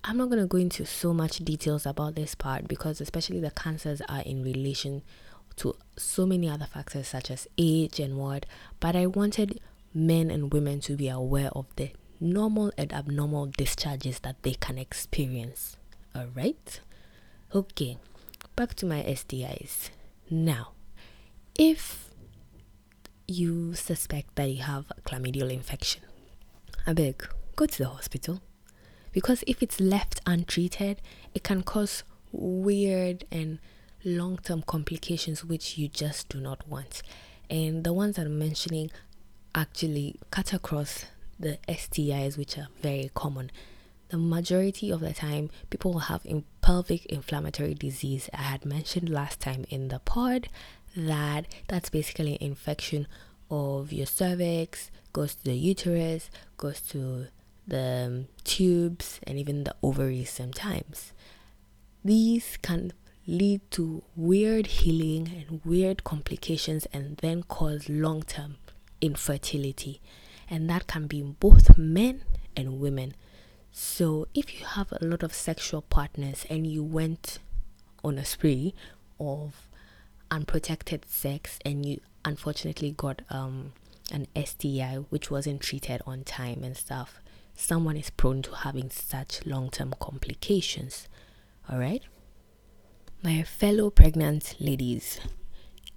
I'm 0.03 0.17
not 0.17 0.29
going 0.29 0.41
to 0.41 0.47
go 0.47 0.57
into 0.57 0.87
so 0.87 1.13
much 1.13 1.37
details 1.37 1.85
about 1.85 2.15
this 2.15 2.33
part 2.33 2.67
because, 2.67 2.99
especially 2.99 3.41
the 3.41 3.51
cancers, 3.51 4.01
are 4.09 4.21
in 4.21 4.41
relation 4.41 5.03
to 5.57 5.75
so 5.97 6.25
many 6.25 6.49
other 6.49 6.65
factors 6.65 7.09
such 7.09 7.29
as 7.29 7.47
age 7.59 7.99
and 7.99 8.17
what. 8.17 8.47
But 8.79 8.95
I 8.95 9.05
wanted 9.05 9.59
men 9.93 10.31
and 10.31 10.51
women 10.51 10.79
to 10.79 10.95
be 10.95 11.09
aware 11.09 11.51
of 11.51 11.67
the 11.75 11.91
normal 12.19 12.71
and 12.75 12.91
abnormal 12.91 13.51
discharges 13.55 14.21
that 14.21 14.41
they 14.41 14.53
can 14.53 14.79
experience. 14.79 15.75
All 16.19 16.27
right? 16.35 16.81
Okay, 17.55 17.97
back 18.57 18.73
to 18.75 18.85
my 18.85 19.03
STIs. 19.03 19.89
Now, 20.29 20.73
if 21.57 22.09
you 23.25 23.73
suspect 23.73 24.35
that 24.35 24.49
you 24.49 24.61
have 24.63 24.91
a 24.91 24.99
chlamydial 25.09 25.49
infection, 25.49 26.01
I 26.85 26.91
beg, 26.91 27.25
go 27.55 27.67
to 27.67 27.77
the 27.77 27.87
hospital. 27.87 28.41
Because 29.13 29.45
if 29.47 29.63
it's 29.63 29.79
left 29.79 30.19
untreated, 30.25 31.01
it 31.33 31.43
can 31.43 31.63
cause 31.63 32.03
weird 32.33 33.23
and 33.31 33.59
long 34.03 34.39
term 34.39 34.61
complications 34.63 35.45
which 35.45 35.77
you 35.77 35.87
just 35.87 36.27
do 36.27 36.41
not 36.41 36.67
want. 36.67 37.01
And 37.49 37.85
the 37.85 37.93
ones 37.93 38.19
I'm 38.19 38.37
mentioning 38.37 38.91
actually 39.55 40.19
cut 40.31 40.51
across 40.51 41.05
the 41.39 41.59
STIs, 41.69 42.37
which 42.37 42.57
are 42.57 42.67
very 42.81 43.09
common. 43.13 43.51
The 44.09 44.17
majority 44.17 44.89
of 44.89 45.01
the 45.01 45.13
time, 45.13 45.49
people 45.69 45.93
will 45.93 45.99
have 45.99 46.25
in 46.25 46.43
pelvic 46.61 47.05
inflammatory 47.05 47.75
disease. 47.75 48.29
I 48.33 48.41
had 48.41 48.65
mentioned 48.65 49.09
last 49.09 49.39
time 49.39 49.65
in 49.69 49.89
the 49.89 49.99
pod 49.99 50.49
that 50.95 51.45
that's 51.67 51.89
basically 51.89 52.33
an 52.33 52.41
infection 52.41 53.07
of 53.51 53.93
your 53.93 54.05
cervix, 54.05 54.91
goes 55.13 55.35
to 55.35 55.43
the 55.45 55.55
uterus, 55.55 56.29
goes 56.57 56.81
to 56.81 57.27
the 57.67 58.05
um, 58.07 58.27
tubes, 58.43 59.19
and 59.23 59.37
even 59.37 59.63
the 59.63 59.75
ovaries 59.83 60.31
sometimes. 60.31 61.13
These 62.03 62.57
can 62.61 62.93
lead 63.27 63.61
to 63.71 64.01
weird 64.15 64.65
healing 64.67 65.45
and 65.47 65.61
weird 65.63 66.03
complications 66.03 66.87
and 66.91 67.17
then 67.17 67.43
cause 67.43 67.87
long 67.89 68.23
term 68.23 68.57
infertility. 69.01 70.01
And 70.49 70.67
that 70.69 70.87
can 70.87 71.05
be 71.05 71.21
both 71.21 71.77
men 71.77 72.23
and 72.55 72.79
women. 72.79 73.13
So, 73.81 74.27
if 74.33 74.59
you 74.59 74.65
have 74.65 74.91
a 74.91 75.05
lot 75.05 75.23
of 75.23 75.33
sexual 75.33 75.81
partners 75.81 76.45
and 76.49 76.67
you 76.67 76.83
went 76.83 77.39
on 78.03 78.17
a 78.17 78.25
spree 78.25 78.73
of 79.21 79.69
unprotected 80.29 81.05
sex 81.07 81.59
and 81.63 81.85
you 81.85 82.01
unfortunately 82.25 82.91
got 82.91 83.21
um, 83.29 83.71
an 84.11 84.27
STI 84.35 85.05
which 85.09 85.31
wasn't 85.31 85.61
treated 85.61 86.01
on 86.05 86.25
time 86.25 86.61
and 86.61 86.75
stuff, 86.75 87.21
someone 87.55 87.95
is 87.95 88.09
prone 88.09 88.41
to 88.41 88.53
having 88.53 88.89
such 88.89 89.45
long 89.45 89.69
term 89.69 89.93
complications. 89.97 91.07
All 91.69 91.79
right 91.79 92.03
my 93.21 93.43
fellow 93.43 93.89
pregnant 93.89 94.55
ladies, 94.59 95.19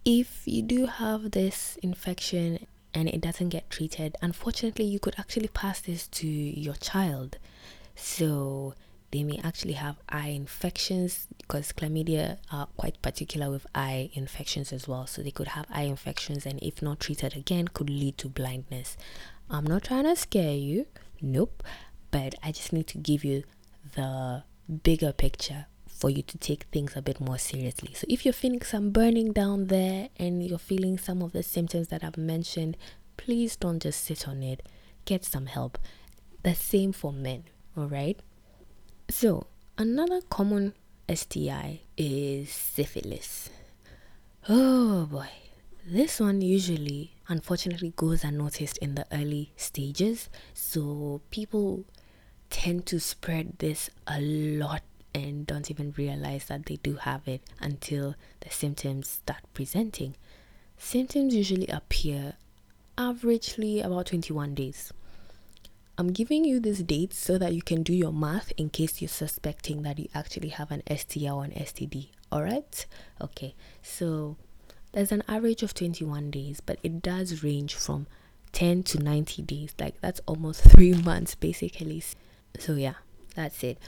if 0.05 0.43
you 0.45 0.62
do 0.62 0.87
have 0.87 1.31
this 1.31 1.79
infection 1.83 2.67
and 2.95 3.09
it 3.09 3.21
doesn't 3.21 3.49
get 3.49 3.71
treated, 3.71 4.17
unfortunately, 4.21 4.85
you 4.85 4.99
could 4.99 5.15
actually 5.19 5.49
pass 5.49 5.81
this 5.81 6.07
to 6.09 6.27
your 6.27 6.75
child. 6.75 7.39
So 7.95 8.75
they 9.11 9.23
may 9.23 9.39
actually 9.43 9.75
have 9.75 9.97
eye 10.09 10.29
infections 10.29 11.27
because 11.39 11.73
chlamydia 11.73 12.39
are 12.51 12.67
quite 12.77 13.01
particular 13.03 13.51
with 13.51 13.67
eye 13.75 14.11
infections 14.15 14.73
as 14.73 14.89
well. 14.89 15.07
So 15.07 15.23
they 15.23 15.31
could 15.31 15.49
have 15.49 15.67
eye 15.71 15.83
infections, 15.83 16.47
and 16.47 16.59
if 16.63 16.83
not 16.83 17.01
treated 17.01 17.37
again, 17.37 17.69
could 17.69 17.91
lead 17.91 18.19
to 18.19 18.29
blindness. 18.29 18.97
I'm 19.51 19.65
not 19.65 19.85
trying 19.85 20.05
to 20.05 20.17
scare 20.17 20.55
you, 20.55 20.87
nope, 21.21 21.63
but 22.11 22.35
I 22.43 22.53
just 22.53 22.73
need 22.73 22.87
to 22.89 22.99
give 22.99 23.25
you 23.25 23.45
the 23.95 24.45
bigger 24.83 25.13
picture 25.13 25.67
for 26.02 26.11
you 26.11 26.21
to 26.21 26.37
take 26.37 26.64
things 26.73 26.97
a 26.97 27.00
bit 27.00 27.21
more 27.21 27.38
seriously. 27.38 27.94
So 27.94 28.04
if 28.09 28.25
you're 28.25 28.32
feeling 28.32 28.62
some 28.62 28.90
burning 28.90 29.32
down 29.32 29.68
there 29.68 30.09
and 30.16 30.44
you're 30.44 30.59
feeling 30.59 30.99
some 30.99 31.23
of 31.23 31.30
the 31.30 31.44
symptoms 31.44 31.88
that 31.88 32.02
I've 32.02 32.16
mentioned, 32.16 32.76
please 33.16 33.54
don't 33.54 33.80
just 33.80 34.02
sit 34.02 34.26
on 34.26 34.42
it. 34.42 34.68
Get 35.04 35.25
some 35.25 35.47
help. 35.47 35.78
The 36.42 36.56
same 36.56 36.92
for 36.92 37.12
men, 37.12 37.44
all 37.76 37.87
right? 37.87 38.18
So, 39.11 39.47
another 39.78 40.21
common 40.23 40.75
STI 41.09 41.82
is 41.97 42.50
syphilis. 42.50 43.49
Oh 44.49 45.06
boy. 45.06 45.30
This 45.87 46.18
one 46.18 46.40
usually, 46.40 47.12
unfortunately, 47.28 47.92
goes 47.94 48.25
unnoticed 48.25 48.78
in 48.78 48.97
the 48.97 49.06
early 49.12 49.52
stages. 49.56 50.28
So, 50.52 51.21
people 51.30 51.85
tend 52.50 52.87
to 52.87 52.99
spread 52.99 53.61
this 53.61 53.88
a 54.09 54.21
lot 54.21 54.82
and 55.14 55.47
don't 55.47 55.71
even 55.71 55.95
realize 55.97 56.47
that 56.47 56.66
they 56.66 56.76
do 56.76 56.97
have 56.97 57.26
it 57.28 57.42
until 57.61 58.14
the 58.40 58.50
symptoms 58.50 59.09
start 59.09 59.42
presenting. 59.54 60.16
Symptoms 60.78 61.35
usually 61.35 61.69
appear 61.69 62.35
averagely 62.97 63.85
about 63.85 64.07
21 64.07 64.54
days. 64.54 64.92
I'm 65.99 66.12
giving 66.12 66.45
you 66.45 66.59
these 66.59 66.83
dates 66.83 67.19
so 67.19 67.38
that 67.38 67.54
you 67.54 67.62
can 67.62 67.83
do 67.83 67.92
your 67.92 68.12
math 68.12 68.52
in 68.57 68.71
case 68.71 69.02
you're 69.02 69.09
suspecting 69.09 69.83
that 69.83 69.99
you 69.99 70.09
actually 70.14 70.49
have 70.49 70.71
an 70.71 70.83
STI 70.95 71.31
or 71.31 71.45
an 71.45 71.52
STD. 71.52 72.09
All 72.31 72.42
right? 72.42 72.87
Okay, 73.21 73.54
so 73.83 74.37
there's 74.92 75.12
an 75.12 75.23
average 75.28 75.62
of 75.62 75.75
21 75.75 76.31
days, 76.31 76.61
but 76.61 76.78
it 76.83 77.02
does 77.02 77.45
range 77.45 77.75
from 77.75 78.07
10 78.52 78.83
to 78.85 78.99
90 78.99 79.42
days. 79.42 79.75
Like 79.78 80.00
that's 80.00 80.21
almost 80.26 80.62
three 80.71 80.95
months 80.95 81.35
basically. 81.35 82.02
So, 82.59 82.75
yeah, 82.75 82.95
that's 83.35 83.62
it. 83.62 83.78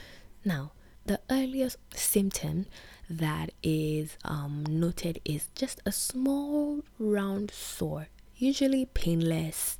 Now, 0.43 0.71
the 1.05 1.19
earliest 1.29 1.77
symptom 1.93 2.65
that 3.09 3.51
is 3.61 4.17
um, 4.23 4.65
noted 4.67 5.21
is 5.23 5.49
just 5.55 5.81
a 5.85 5.91
small 5.91 6.81
round 6.97 7.51
sore, 7.51 8.07
usually 8.35 8.85
painless 8.85 9.77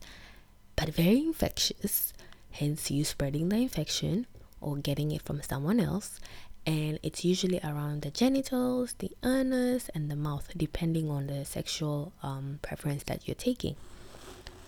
but 0.75 0.89
very 0.89 1.19
infectious, 1.19 2.13
hence, 2.51 2.91
you 2.91 3.05
spreading 3.05 3.49
the 3.49 3.55
infection 3.55 4.27
or 4.59 4.77
getting 4.77 5.11
it 5.11 5.21
from 5.21 5.41
someone 5.41 5.79
else. 5.79 6.19
And 6.65 6.99
it's 7.03 7.23
usually 7.23 7.59
around 7.63 8.01
the 8.01 8.11
genitals, 8.11 8.95
the 8.97 9.11
anus, 9.23 9.89
and 9.93 10.09
the 10.09 10.15
mouth, 10.15 10.49
depending 10.57 11.09
on 11.09 11.27
the 11.27 11.45
sexual 11.45 12.11
um, 12.23 12.59
preference 12.61 13.03
that 13.03 13.27
you're 13.27 13.35
taking. 13.35 13.75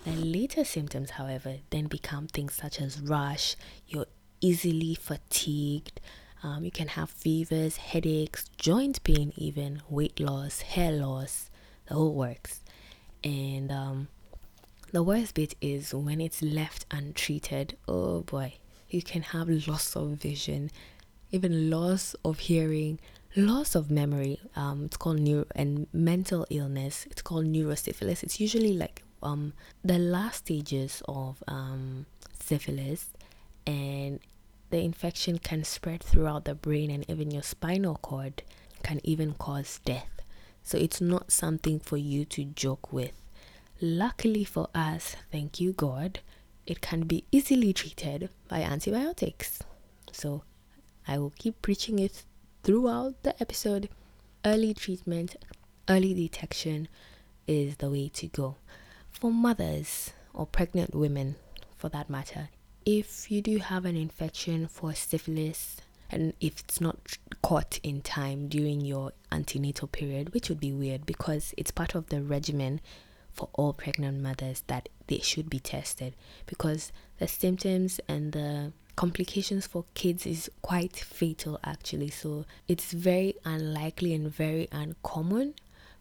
The 0.05 0.11
later 0.11 0.63
symptoms, 0.63 1.11
however, 1.11 1.57
then 1.71 1.87
become 1.87 2.27
things 2.27 2.53
such 2.53 2.79
as 2.79 3.01
rash, 3.01 3.55
you're 3.87 4.05
easily 4.39 4.95
fatigued, 4.95 5.99
um, 6.43 6.63
you 6.63 6.71
can 6.71 6.89
have 6.89 7.09
fevers, 7.09 7.77
headaches, 7.77 8.45
joint 8.57 9.03
pain, 9.03 9.33
even 9.35 9.81
weight 9.89 10.19
loss, 10.19 10.61
hair 10.61 10.91
loss, 10.91 11.49
the 11.87 11.95
whole 11.95 12.13
works. 12.13 12.61
And 13.23 13.71
um, 13.71 14.07
the 14.91 15.03
worst 15.03 15.33
bit 15.35 15.55
is 15.61 15.93
when 15.93 16.21
it's 16.21 16.41
left 16.41 16.85
untreated. 16.91 17.77
Oh 17.87 18.21
boy, 18.21 18.53
you 18.89 19.01
can 19.01 19.21
have 19.21 19.49
loss 19.67 19.95
of 19.95 20.09
vision, 20.11 20.71
even 21.31 21.69
loss 21.69 22.15
of 22.23 22.39
hearing, 22.39 22.99
loss 23.35 23.75
of 23.75 23.89
memory. 23.89 24.39
Um, 24.55 24.85
it's 24.85 24.97
called 24.97 25.19
neuro 25.19 25.45
and 25.55 25.87
mental 25.91 26.45
illness. 26.49 27.07
It's 27.09 27.21
called 27.21 27.45
neurosyphilis. 27.45 28.23
It's 28.23 28.39
usually 28.39 28.73
like 28.73 29.03
um 29.23 29.53
the 29.83 29.97
last 29.97 30.45
stages 30.45 31.01
of 31.07 31.43
um 31.47 32.05
syphilis, 32.39 33.09
and 33.65 34.19
the 34.69 34.79
infection 34.79 35.37
can 35.37 35.63
spread 35.63 36.03
throughout 36.03 36.45
the 36.45 36.55
brain 36.55 36.91
and 36.91 37.09
even 37.09 37.31
your 37.31 37.43
spinal 37.43 37.95
cord 37.95 38.43
can 38.83 38.99
even 39.03 39.33
cause 39.33 39.79
death. 39.85 40.21
So 40.63 40.77
it's 40.77 40.99
not 40.99 41.31
something 41.31 41.79
for 41.79 41.97
you 41.97 42.25
to 42.25 42.43
joke 42.43 42.91
with. 42.91 43.13
Luckily 43.79 44.43
for 44.43 44.67
us, 44.75 45.15
thank 45.31 45.59
you 45.59 45.71
God, 45.71 46.19
it 46.65 46.81
can 46.81 47.01
be 47.01 47.23
easily 47.31 47.71
treated 47.71 48.29
by 48.49 48.61
antibiotics. 48.61 49.59
So 50.11 50.43
I 51.07 51.17
will 51.17 51.33
keep 51.37 51.61
preaching 51.61 51.99
it 51.99 52.23
throughout 52.63 53.23
the 53.23 53.41
episode. 53.41 53.89
Early 54.43 54.73
treatment, 54.73 55.37
early 55.87 56.13
detection 56.13 56.89
is 57.47 57.77
the 57.77 57.89
way 57.89 58.09
to 58.15 58.27
go. 58.27 58.55
For 59.11 59.31
mothers 59.31 60.11
or 60.33 60.45
pregnant 60.45 60.93
women, 60.93 61.35
for 61.77 61.87
that 61.89 62.09
matter, 62.09 62.49
if 62.87 63.29
you 63.29 63.41
do 63.41 63.57
have 63.57 63.83
an 63.83 63.97
infection 63.97 64.65
for 64.65 64.93
syphilis 64.93 65.75
and 66.09 66.31
if 66.39 66.61
it's 66.61 66.79
not 66.79 67.17
caught 67.41 67.81
in 67.83 67.99
time 67.99 68.47
during 68.47 68.79
your 68.79 69.11
antenatal 69.29 69.89
period, 69.89 70.33
which 70.33 70.47
would 70.47 70.61
be 70.61 70.71
weird 70.71 71.05
because 71.05 71.53
it's 71.57 71.69
part 71.69 71.95
of 71.95 72.07
the 72.07 72.21
regimen 72.21 72.79
for 73.33 73.49
all 73.55 73.73
pregnant 73.73 74.21
mothers 74.23 74.63
that 74.67 74.87
they 75.07 75.19
should 75.19 75.49
be 75.49 75.59
tested 75.59 76.15
because 76.45 76.93
the 77.19 77.27
symptoms 77.27 77.99
and 78.07 78.31
the 78.31 78.71
complications 78.95 79.67
for 79.67 79.83
kids 79.93 80.25
is 80.25 80.49
quite 80.61 80.95
fatal 80.95 81.59
actually. 81.65 82.09
So 82.09 82.45
it's 82.69 82.93
very 82.93 83.35
unlikely 83.43 84.13
and 84.13 84.33
very 84.33 84.69
uncommon 84.71 85.55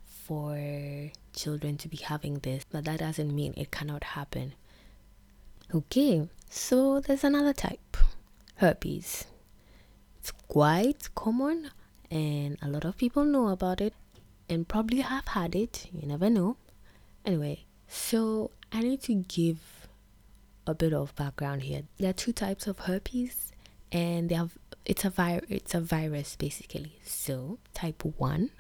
for 0.05 1.11
children 1.35 1.79
to 1.79 1.89
be 1.89 1.97
having 1.97 2.35
this 2.35 2.65
but 2.71 2.85
that 2.85 3.01
doesn't 3.01 3.35
mean 3.35 3.55
it 3.57 3.73
cannot 3.73 4.05
happen. 4.05 4.53
Okay 5.75 6.29
so 6.49 7.01
there's 7.01 7.25
another 7.25 7.53
type 7.53 7.97
herpes. 8.57 9.27
It's 10.19 10.33
quite 10.49 11.15
common 11.15 11.71
and 12.11 12.57
a 12.63 12.69
lot 12.69 12.85
of 12.85 12.97
people 12.97 13.25
know 13.25 13.49
about 13.49 13.81
it 13.81 13.95
and 14.49 14.67
probably 14.67 15.01
have 15.01 15.29
had 15.29 15.55
it. 15.55 15.87
You 15.93 16.07
never 16.07 16.31
know. 16.31 16.57
Anyway, 17.25 17.65
so 17.89 18.51
I 18.73 18.81
need 18.81 19.03
to 19.03 19.15
give 19.15 19.89
a 20.67 20.75
bit 20.75 20.93
of 20.93 21.15
background 21.15 21.63
here. 21.63 21.83
There 21.99 22.11
are 22.11 22.15
two 22.15 22.33
types 22.33 22.67
of 22.67 22.81
herpes 22.81 23.53
and 23.93 24.29
they 24.29 24.35
have 24.35 24.57
it's 24.85 25.05
a 25.05 25.11
vir- 25.11 25.47
it's 25.49 25.75
a 25.75 25.81
virus 25.81 26.37
basically. 26.37 26.99
So, 27.05 27.59
type 27.75 28.05
1 28.05 28.51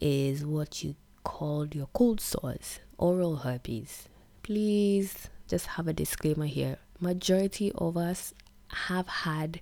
is 0.00 0.44
what 0.44 0.84
you 0.84 0.94
call 1.24 1.66
your 1.68 1.88
cold 1.92 2.20
sores, 2.20 2.80
oral 2.96 3.36
herpes. 3.38 4.08
Please 4.42 5.28
just 5.48 5.66
have 5.66 5.88
a 5.88 5.92
disclaimer 5.92 6.46
here 6.46 6.78
majority 7.00 7.72
of 7.74 7.96
us 7.96 8.34
have 8.68 9.08
had 9.08 9.60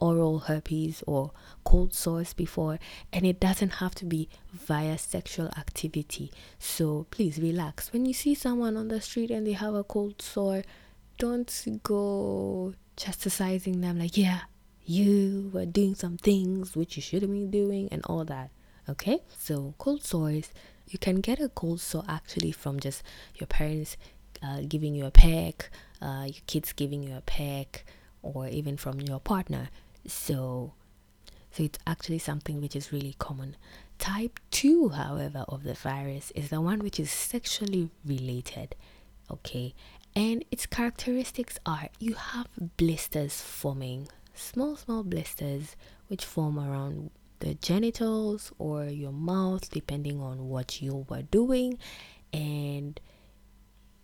oral 0.00 0.38
herpes 0.40 1.02
or 1.06 1.32
cold 1.64 1.92
sores 1.92 2.32
before, 2.32 2.78
and 3.12 3.26
it 3.26 3.40
doesn't 3.40 3.74
have 3.74 3.94
to 3.96 4.04
be 4.04 4.28
via 4.52 4.96
sexual 4.96 5.48
activity. 5.58 6.30
So 6.58 7.06
please 7.10 7.38
relax. 7.38 7.92
When 7.92 8.06
you 8.06 8.14
see 8.14 8.34
someone 8.34 8.76
on 8.76 8.88
the 8.88 9.00
street 9.00 9.30
and 9.30 9.46
they 9.46 9.52
have 9.52 9.74
a 9.74 9.84
cold 9.84 10.22
sore, 10.22 10.62
don't 11.18 11.80
go 11.82 12.74
chastising 12.96 13.80
them 13.80 13.98
like, 13.98 14.16
yeah, 14.16 14.42
you 14.84 15.50
were 15.52 15.66
doing 15.66 15.94
some 15.94 16.16
things 16.16 16.76
which 16.76 16.96
you 16.96 17.02
shouldn't 17.02 17.32
be 17.32 17.46
doing, 17.46 17.88
and 17.90 18.02
all 18.06 18.24
that. 18.24 18.50
Okay, 18.88 19.18
so 19.36 19.74
cold 19.78 20.02
sores, 20.02 20.50
you 20.88 20.98
can 20.98 21.20
get 21.20 21.40
a 21.40 21.48
cold 21.50 21.80
sore 21.80 22.04
actually 22.08 22.52
from 22.52 22.80
just 22.80 23.02
your 23.34 23.46
parents 23.46 23.96
uh, 24.42 24.62
giving 24.66 24.94
you 24.94 25.04
a 25.04 25.10
peck, 25.10 25.70
uh, 26.00 26.24
your 26.26 26.42
kids 26.46 26.72
giving 26.72 27.02
you 27.02 27.16
a 27.16 27.20
peck, 27.20 27.84
or 28.22 28.48
even 28.48 28.76
from 28.76 29.00
your 29.00 29.20
partner. 29.20 29.70
So, 30.06 30.72
so 31.50 31.62
it's 31.62 31.78
actually 31.86 32.18
something 32.18 32.60
which 32.60 32.76
is 32.76 32.92
really 32.92 33.14
common. 33.18 33.56
Type 33.98 34.38
2, 34.52 34.90
however, 34.90 35.44
of 35.48 35.64
the 35.64 35.74
virus 35.74 36.30
is 36.34 36.50
the 36.50 36.60
one 36.60 36.80
which 36.80 37.00
is 37.00 37.10
sexually 37.10 37.90
related. 38.04 38.74
Okay, 39.30 39.74
and 40.14 40.44
its 40.50 40.66
characteristics 40.66 41.58
are 41.66 41.88
you 41.98 42.14
have 42.14 42.46
blisters 42.76 43.40
forming, 43.42 44.08
small, 44.34 44.76
small 44.76 45.02
blisters 45.02 45.76
which 46.08 46.24
form 46.24 46.58
around 46.58 47.10
the 47.40 47.54
genitals 47.54 48.50
or 48.58 48.84
your 48.86 49.12
mouth, 49.12 49.70
depending 49.70 50.20
on 50.20 50.48
what 50.48 50.80
you 50.80 51.06
were 51.08 51.22
doing, 51.22 51.78
and 52.32 53.00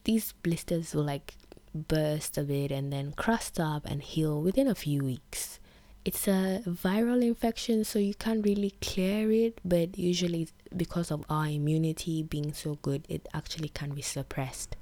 these 0.05 0.33
blisters 0.43 0.95
will 0.95 1.05
like 1.05 1.35
burst 1.75 2.39
a 2.39 2.43
bit 2.43 2.71
and 2.71 2.93
then 2.93 3.13
crust 3.13 3.59
up 3.59 3.85
and 3.85 4.03
heal 4.03 4.41
within 4.41 4.69
a 4.69 4.75
few 4.75 5.03
weeks. 5.03 5.59
It's 6.05 6.29
a 6.29 6.63
viral 6.67 7.23
infection 7.23 7.85
so 7.85 7.99
you 7.99 8.15
can't 8.15 8.45
really 8.45 8.75
clear 8.81 9.31
it 9.33 9.61
but 9.65 9.99
usually 9.99 10.49
because 10.77 11.11
of 11.11 11.25
our 11.31 11.47
immunity 11.47 12.23
being 12.23 12.53
so 12.53 12.79
good 12.83 13.07
it 13.09 13.27
actually 13.35 13.71
can 13.71 13.91
be 13.95 14.03
suppressed. 14.03 14.77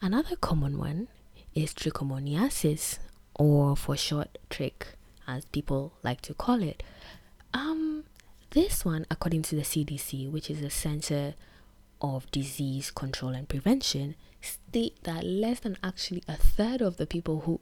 Another 0.00 0.36
common 0.36 0.78
one 0.78 1.08
is 1.54 1.72
trichomoniasis 1.74 2.98
or 3.34 3.76
for 3.76 3.96
short 3.96 4.38
trick 4.50 4.96
as 5.26 5.44
people 5.46 5.92
like 6.02 6.20
to 6.22 6.34
call 6.34 6.62
it. 6.62 6.82
Um 7.52 8.04
this 8.50 8.84
one 8.84 9.04
according 9.10 9.42
to 9.42 9.56
the 9.56 9.62
cdc 9.62 10.30
which 10.30 10.48
is 10.48 10.60
the 10.60 10.70
center 10.70 11.34
of 12.00 12.30
disease 12.30 12.90
control 12.90 13.32
and 13.32 13.48
prevention 13.48 14.14
state 14.44 15.02
that 15.04 15.24
less 15.24 15.60
than 15.60 15.76
actually 15.82 16.22
a 16.28 16.36
third 16.36 16.80
of 16.80 16.96
the 16.96 17.06
people 17.06 17.40
who 17.40 17.60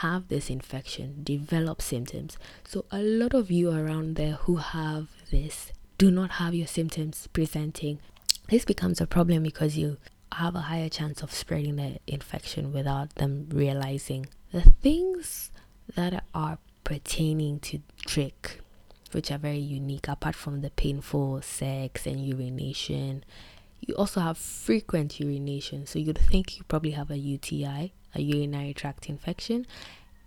have 0.00 0.28
this 0.28 0.48
infection 0.50 1.20
develop 1.22 1.82
symptoms. 1.82 2.38
So, 2.64 2.84
a 2.90 3.02
lot 3.02 3.34
of 3.34 3.50
you 3.50 3.70
around 3.70 4.16
there 4.16 4.34
who 4.34 4.56
have 4.56 5.08
this 5.30 5.72
do 5.98 6.10
not 6.10 6.32
have 6.32 6.54
your 6.54 6.66
symptoms 6.66 7.28
presenting. 7.32 7.98
This 8.48 8.64
becomes 8.64 9.00
a 9.00 9.06
problem 9.06 9.42
because 9.42 9.76
you 9.76 9.98
have 10.32 10.54
a 10.54 10.62
higher 10.62 10.88
chance 10.88 11.22
of 11.22 11.32
spreading 11.32 11.76
the 11.76 11.98
infection 12.06 12.72
without 12.72 13.14
them 13.16 13.48
realizing 13.52 14.26
the 14.52 14.62
things 14.62 15.50
that 15.94 16.24
are 16.34 16.58
pertaining 16.84 17.60
to 17.60 17.80
trick, 18.06 18.60
which 19.12 19.30
are 19.30 19.38
very 19.38 19.58
unique 19.58 20.08
apart 20.08 20.34
from 20.34 20.60
the 20.60 20.70
painful 20.70 21.42
sex 21.42 22.06
and 22.06 22.26
urination. 22.26 23.24
You 23.82 23.94
also 23.96 24.20
have 24.20 24.38
frequent 24.38 25.20
urination, 25.20 25.86
so 25.86 25.98
you'd 25.98 26.18
think 26.18 26.56
you 26.56 26.64
probably 26.64 26.92
have 26.92 27.10
a 27.10 27.18
UTI 27.18 27.92
a 28.14 28.20
urinary 28.20 28.74
tract 28.74 29.08
infection. 29.08 29.66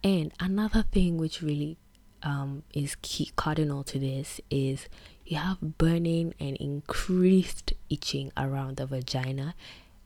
And 0.04 0.34
another 0.40 0.84
thing 0.84 1.18
which 1.18 1.42
really 1.42 1.78
um, 2.24 2.64
is 2.74 2.96
key 3.02 3.32
cardinal 3.36 3.84
to 3.86 4.00
this 4.00 4.42
is 4.50 4.88
you 5.26 5.38
have 5.38 5.78
burning 5.78 6.34
and 6.40 6.56
increased 6.58 7.74
itching 7.90 8.32
around 8.38 8.78
the 8.78 8.86
vagina 8.86 9.56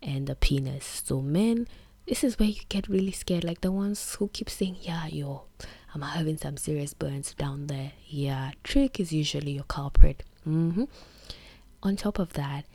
and 0.01 0.27
the 0.27 0.35
penis. 0.35 1.03
So 1.05 1.21
men, 1.21 1.67
this 2.07 2.23
is 2.23 2.39
where 2.39 2.49
you 2.49 2.61
get 2.69 2.87
really 2.87 3.11
scared, 3.11 3.43
like 3.43 3.61
the 3.61 3.71
ones 3.71 4.15
who 4.15 4.29
keep 4.29 4.49
saying, 4.49 4.77
"Yeah, 4.81 5.07
yo, 5.07 5.43
I'm 5.93 6.01
having 6.01 6.37
some 6.37 6.57
serious 6.57 6.93
burns 6.93 7.33
down 7.33 7.67
there." 7.67 7.91
Yeah, 8.07 8.51
trick 8.63 8.99
is 8.99 9.11
usually 9.11 9.51
your 9.51 9.65
culprit. 9.65 10.23
Mm-hmm. 10.47 10.85
On 11.83 11.95
top 11.95 12.17
of 12.17 12.33
that, 12.33 12.65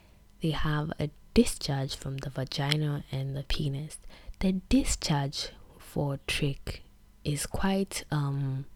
they 0.44 0.50
have 0.50 0.92
a 1.00 1.08
discharge 1.32 1.96
from 1.96 2.18
the 2.18 2.28
vagina 2.28 3.02
and 3.10 3.34
the 3.34 3.42
penis 3.44 3.96
the 4.40 4.52
discharge 4.68 5.48
for 5.78 6.18
trick 6.26 6.82
is 7.24 7.46
quite 7.46 8.04
um, 8.10 8.66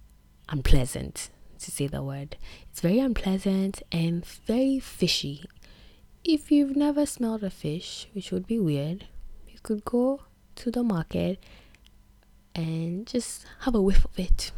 unpleasant 0.48 1.28
to 1.58 1.70
say 1.70 1.86
the 1.86 2.02
word. 2.02 2.36
It's 2.70 2.80
very 2.80 3.00
unpleasant 3.00 3.82
and 3.92 4.24
very 4.24 4.78
fishy. 4.78 5.44
If 6.24 6.50
you've 6.50 6.74
never 6.74 7.04
smelled 7.04 7.44
a 7.44 7.50
fish, 7.50 8.08
which 8.14 8.30
would 8.30 8.46
be 8.46 8.58
weird, 8.58 9.06
you 9.46 9.58
could 9.62 9.84
go 9.84 10.22
to 10.54 10.70
the 10.70 10.82
market 10.82 11.44
and 12.54 13.06
just 13.06 13.44
have 13.60 13.74
a 13.74 13.82
whiff 13.82 14.06
of 14.06 14.18
it 14.18 14.52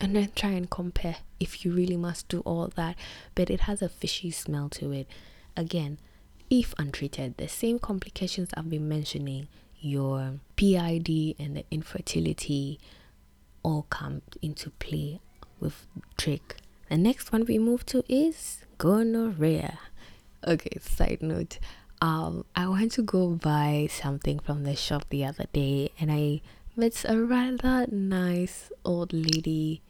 and 0.00 0.16
then 0.16 0.32
try 0.34 0.50
and 0.50 0.70
compare 0.70 1.16
if 1.38 1.62
you 1.62 1.72
really 1.72 1.98
must 1.98 2.28
do 2.28 2.40
all 2.40 2.68
that. 2.76 2.96
But 3.34 3.50
it 3.50 3.62
has 3.62 3.82
a 3.82 3.88
fishy 3.90 4.30
smell 4.30 4.70
to 4.70 4.92
it. 4.92 5.08
Again, 5.54 5.98
if 6.50 6.74
untreated, 6.78 7.36
the 7.36 7.48
same 7.48 7.78
complications 7.78 8.50
I've 8.54 8.70
been 8.70 8.88
mentioning 8.88 9.48
your 9.80 10.40
PID 10.56 11.36
and 11.38 11.56
the 11.56 11.64
infertility 11.70 12.80
all 13.62 13.86
come 13.90 14.22
into 14.40 14.70
play 14.70 15.20
with 15.60 15.86
trick. 16.16 16.56
The 16.88 16.96
next 16.96 17.32
one 17.32 17.44
we 17.44 17.58
move 17.58 17.84
to 17.86 18.04
is 18.08 18.64
gonorrhea. 18.78 19.78
Okay, 20.46 20.78
side 20.80 21.18
note. 21.20 21.58
Um, 22.00 22.44
I 22.54 22.68
went 22.68 22.92
to 22.92 23.02
go 23.02 23.28
buy 23.30 23.88
something 23.90 24.38
from 24.38 24.64
the 24.64 24.76
shop 24.76 25.04
the 25.10 25.24
other 25.24 25.46
day 25.52 25.90
and 25.98 26.12
I 26.12 26.40
met 26.76 27.04
a 27.08 27.18
rather 27.20 27.86
nice 27.90 28.70
old 28.84 29.12
lady 29.12 29.82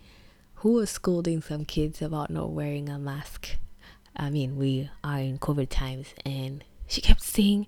who 0.57 0.73
was 0.73 0.91
scolding 0.91 1.43
some 1.43 1.65
kids 1.65 2.01
about 2.03 2.31
not 2.31 2.51
wearing 2.51 2.89
a 2.89 2.99
mask. 2.99 3.59
I 4.19 4.31
mean, 4.31 4.57
we 4.57 4.91
are 5.05 5.21
in 5.21 5.39
COVID 5.39 5.69
times 5.69 6.15
and 6.25 6.65
she 6.87 7.01
kept 7.01 7.23
saying, 7.23 7.67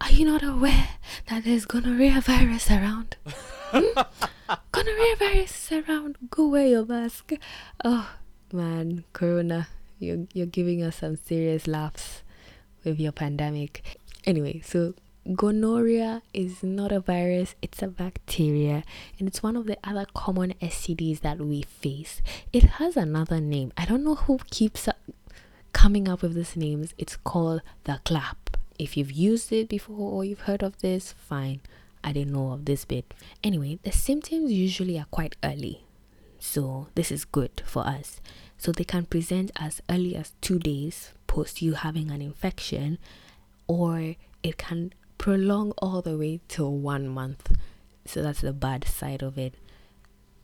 are 0.00 0.10
you 0.10 0.24
not 0.24 0.42
aware 0.42 0.88
that 1.28 1.44
there's 1.44 1.64
gonorrhea 1.64 2.20
virus 2.20 2.70
around? 2.70 3.16
hmm? 3.26 4.00
Gonorrhea 4.72 5.16
virus 5.16 5.72
around. 5.72 6.16
Go 6.30 6.48
wear 6.48 6.66
your 6.66 6.86
mask. 6.86 7.32
Oh 7.84 8.08
man, 8.52 9.04
Corona, 9.12 9.68
you're 9.98 10.26
you're 10.32 10.46
giving 10.46 10.82
us 10.82 10.96
some 10.96 11.16
serious 11.16 11.66
laughs 11.66 12.22
with 12.84 13.00
your 13.00 13.12
pandemic. 13.12 13.82
Anyway, 14.24 14.60
so 14.64 14.94
gonorrhea 15.34 16.22
is 16.32 16.62
not 16.62 16.92
a 16.92 17.00
virus, 17.00 17.54
it's 17.60 17.82
a 17.82 17.88
bacteria, 17.88 18.84
and 19.18 19.26
it's 19.26 19.42
one 19.42 19.56
of 19.56 19.66
the 19.66 19.78
other 19.82 20.06
common 20.14 20.54
STDs 20.62 21.20
that 21.20 21.38
we 21.38 21.62
face. 21.62 22.22
It 22.52 22.64
has 22.78 22.96
another 22.96 23.40
name. 23.40 23.72
I 23.76 23.86
don't 23.86 24.04
know 24.04 24.14
who 24.14 24.38
keeps 24.50 24.88
coming 25.76 26.08
up 26.08 26.22
with 26.22 26.32
these 26.32 26.56
names. 26.56 26.94
It's 26.96 27.18
called 27.18 27.60
the 27.84 28.00
clap 28.02 28.56
if 28.78 28.96
you've 28.96 29.12
used 29.12 29.52
it 29.52 29.68
before 29.68 30.10
or 30.12 30.24
you've 30.24 30.48
heard 30.48 30.62
of 30.62 30.78
this, 30.78 31.12
fine. 31.12 31.60
I 32.02 32.12
didn't 32.12 32.32
know 32.32 32.52
of 32.52 32.64
this 32.64 32.86
bit. 32.86 33.12
Anyway, 33.44 33.78
the 33.82 33.92
symptoms 33.92 34.50
usually 34.52 34.98
are 34.98 35.06
quite 35.10 35.36
early. 35.44 35.82
So, 36.38 36.88
this 36.94 37.12
is 37.12 37.26
good 37.26 37.62
for 37.66 37.86
us. 37.86 38.20
So, 38.56 38.72
they 38.72 38.84
can 38.84 39.04
present 39.04 39.50
as 39.56 39.82
early 39.90 40.16
as 40.16 40.32
two 40.40 40.58
days 40.58 41.12
post 41.26 41.60
you 41.60 41.74
having 41.74 42.10
an 42.10 42.22
infection, 42.22 42.98
or 43.66 44.14
it 44.42 44.56
can 44.56 44.94
prolong 45.18 45.72
all 45.78 46.00
the 46.00 46.16
way 46.16 46.40
to 46.48 46.66
one 46.66 47.06
month. 47.08 47.52
So, 48.06 48.22
that's 48.22 48.40
the 48.40 48.52
bad 48.54 48.84
side 48.84 49.22
of 49.22 49.36
it. 49.36 49.54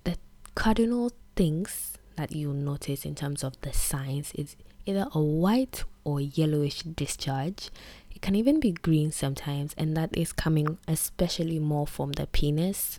The 0.05 0.17
cardinal 0.55 1.11
things 1.37 1.97
that 2.17 2.33
you 2.33 2.53
notice 2.53 3.05
in 3.05 3.15
terms 3.15 3.45
of 3.45 3.61
the 3.63 3.73
signs 3.73 4.33
is 4.35 4.57
either 4.87 5.07
a 5.15 5.21
white 5.21 5.85
or 6.05 6.21
yellowish 6.21 6.83
discharge 6.83 7.71
It 8.15 8.21
can 8.21 8.35
even 8.35 8.61
be 8.61 8.73
green 8.73 9.11
sometimes, 9.11 9.75
and 9.77 9.97
that 9.97 10.17
is 10.17 10.33
coming 10.33 10.79
especially 10.87 11.59
more 11.59 11.87
from 11.87 12.13
the 12.13 12.27
penis 12.27 12.99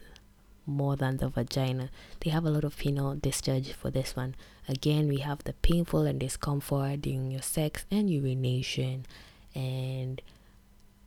more 0.65 0.95
than 0.95 1.17
the 1.17 1.30
vagina. 1.30 1.89
They 2.21 2.30
have 2.30 2.45
a 2.45 2.49
lot 2.49 2.63
of 2.63 2.78
penile 2.78 3.21
discharge 3.21 3.73
for 3.73 3.91
this 3.91 4.15
one. 4.15 4.36
Again, 4.67 5.08
we 5.08 5.17
have 5.17 5.43
the 5.43 5.54
painful 5.54 6.02
and 6.02 6.19
discomfort 6.19 7.02
during 7.02 7.32
your 7.32 7.41
sex 7.41 7.86
and 7.91 8.10
urination, 8.10 9.06
and 9.54 10.21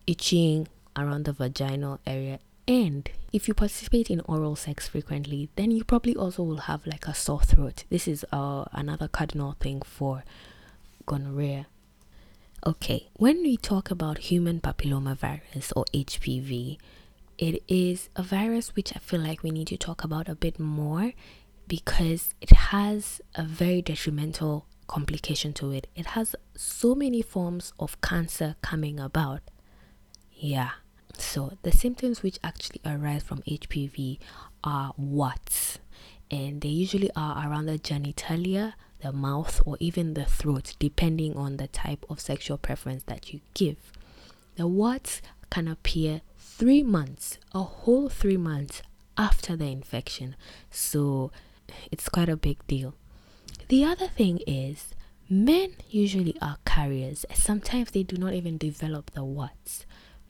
itching 0.06 0.68
around 0.94 1.24
the 1.24 1.32
vaginal 1.32 1.98
area. 2.06 2.38
And 2.68 3.08
if 3.32 3.46
you 3.46 3.54
participate 3.54 4.10
in 4.10 4.20
oral 4.22 4.56
sex 4.56 4.88
frequently, 4.88 5.48
then 5.56 5.70
you 5.70 5.84
probably 5.84 6.16
also 6.16 6.42
will 6.42 6.66
have 6.66 6.86
like 6.86 7.06
a 7.06 7.14
sore 7.14 7.40
throat. 7.42 7.84
This 7.90 8.08
is 8.08 8.24
uh, 8.32 8.64
another 8.72 9.08
cardinal 9.08 9.56
thing 9.60 9.82
for 9.82 10.24
gonorrhea. 11.06 11.66
Okay, 12.66 13.08
when 13.14 13.42
we 13.42 13.56
talk 13.56 13.90
about 13.90 14.18
human 14.18 14.60
papillomavirus 14.60 15.72
or 15.76 15.84
HPV, 15.94 16.78
it 17.38 17.62
is 17.68 18.08
a 18.16 18.22
virus 18.22 18.74
which 18.74 18.96
I 18.96 18.98
feel 18.98 19.20
like 19.20 19.42
we 19.44 19.50
need 19.50 19.68
to 19.68 19.76
talk 19.76 20.02
about 20.02 20.28
a 20.28 20.34
bit 20.34 20.58
more. 20.58 21.12
because 21.68 22.34
it 22.40 22.50
has 22.50 23.20
a 23.34 23.42
very 23.42 23.82
detrimental 23.82 24.66
complication 24.86 25.52
to 25.54 25.72
it. 25.72 25.88
It 25.96 26.06
has 26.06 26.36
so 26.54 26.94
many 26.94 27.22
forms 27.22 27.72
of 27.78 28.00
cancer 28.00 28.56
coming 28.62 29.00
about. 29.00 29.40
Yeah. 30.32 30.70
So 31.18 31.56
the 31.62 31.72
symptoms 31.72 32.22
which 32.22 32.38
actually 32.44 32.80
arise 32.84 33.22
from 33.22 33.42
HPV 33.42 34.18
are 34.64 34.92
warts? 34.96 35.78
And 36.30 36.60
they 36.60 36.68
usually 36.68 37.10
are 37.16 37.48
around 37.48 37.66
the 37.66 37.78
genitalia, 37.78 38.74
the 39.00 39.12
mouth, 39.12 39.60
or 39.64 39.76
even 39.78 40.14
the 40.14 40.24
throat, 40.24 40.74
depending 40.78 41.36
on 41.36 41.56
the 41.56 41.68
type 41.68 42.04
of 42.08 42.20
sexual 42.20 42.58
preference 42.58 43.04
that 43.04 43.32
you 43.32 43.40
give. 43.54 43.76
The 44.56 44.66
warts 44.66 45.22
can 45.50 45.68
appear 45.68 46.22
three 46.38 46.82
months, 46.82 47.38
a 47.52 47.62
whole 47.62 48.08
three 48.08 48.36
months 48.36 48.82
after 49.16 49.56
the 49.56 49.66
infection. 49.66 50.34
So 50.70 51.30
it's 51.92 52.08
quite 52.08 52.28
a 52.28 52.36
big 52.36 52.66
deal. 52.66 52.94
The 53.68 53.84
other 53.84 54.08
thing 54.08 54.40
is, 54.46 54.94
men 55.28 55.74
usually 55.90 56.36
are 56.40 56.58
carriers. 56.64 57.24
Sometimes 57.34 57.90
they 57.90 58.02
do 58.02 58.16
not 58.16 58.32
even 58.32 58.58
develop 58.58 59.10
the 59.12 59.24
warts 59.24 59.86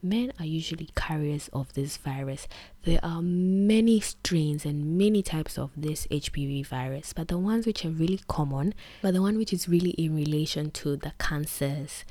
men 0.08 0.32
are 0.38 0.46
usually 0.46 0.90
carriers 0.94 1.48
of 1.52 1.72
this 1.74 1.96
virus. 1.96 2.48
There 2.84 3.00
are 3.02 3.22
many 3.22 4.00
strains 4.00 4.64
and 4.64 4.96
many 4.98 5.22
types 5.22 5.58
of 5.58 5.70
this 5.76 6.06
HPV 6.08 6.66
virus, 6.66 7.12
but 7.12 7.28
the 7.28 7.38
ones 7.38 7.66
which 7.66 7.84
are 7.84 7.90
really 7.90 8.20
common, 8.28 8.74
but 9.02 9.14
the 9.14 9.22
one 9.22 9.36
which 9.36 9.52
is 9.52 9.68
really 9.68 9.90
in 9.90 10.14
relation 10.14 10.70
to 10.72 10.96
the 10.96 11.12
cancers 11.18 12.04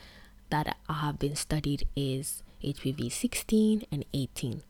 that 0.50 0.76
have 0.90 1.20
been 1.20 1.36
studied 1.36 1.88
is 1.96 2.44
HPV 2.64 3.12
16 3.12 3.84
and 3.92 4.06
18. 4.14 4.64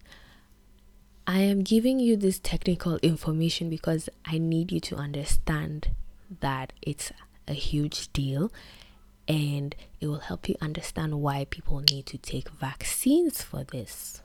I 1.27 1.39
am 1.39 1.63
giving 1.63 1.99
you 1.99 2.15
this 2.15 2.39
technical 2.39 2.97
information 2.97 3.69
because 3.69 4.09
I 4.25 4.38
need 4.38 4.71
you 4.71 4.79
to 4.81 4.95
understand 4.95 5.89
that 6.39 6.71
it's 6.81 7.11
a 7.47 7.53
huge 7.53 8.11
deal 8.13 8.51
and 9.27 9.75
it 9.99 10.07
will 10.07 10.19
help 10.19 10.47
you 10.47 10.55
understand 10.61 11.21
why 11.21 11.45
people 11.49 11.79
need 11.91 12.05
to 12.07 12.17
take 12.17 12.49
vaccines 12.49 13.41
for 13.41 13.63
this. 13.63 14.21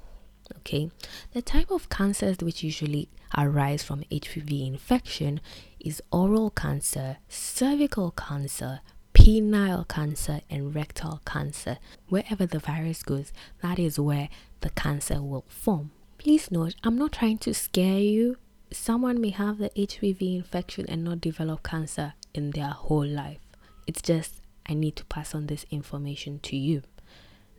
Okay, 0.59 0.91
the 1.33 1.43
type 1.43 1.71
of 1.71 1.89
cancers 1.89 2.39
which 2.39 2.65
usually 2.65 3.09
arise 3.39 3.85
from 3.85 4.03
HPV 4.11 4.67
infection 4.67 5.41
is 5.79 6.03
oral 6.11 6.51
cancer, 6.51 7.19
cervical 7.29 8.11
cancer, 8.11 8.81
penile 9.15 9.87
cancer, 9.87 10.41
and 10.51 10.75
rectal 10.75 11.21
cancer. 11.25 11.79
Wherever 12.09 12.47
the 12.47 12.59
virus 12.59 13.03
goes, 13.03 13.33
that 13.63 13.79
is 13.79 13.99
where 13.99 14.29
the 14.61 14.71
cancer 14.71 15.23
will 15.23 15.45
form. 15.49 15.93
Please 16.19 16.51
note, 16.51 16.75
I'm 16.83 16.99
not 16.99 17.13
trying 17.13 17.39
to 17.39 17.55
scare 17.55 18.01
you. 18.01 18.37
Someone 18.73 19.21
may 19.21 19.31
have 19.31 19.59
the 19.59 19.71
HPV 19.71 20.37
infection 20.37 20.85
and 20.89 21.05
not 21.05 21.21
develop 21.21 21.63
cancer 21.63 22.15
in 22.35 22.51
their 22.51 22.69
whole 22.71 23.07
life. 23.07 23.39
It's 23.87 24.03
just 24.03 24.41
I 24.71 24.75
need 24.75 24.97
to 24.97 25.05
pass 25.07 25.35
on 25.35 25.47
this 25.47 25.67
information 25.71 26.39
to 26.45 26.57
you. 26.57 26.83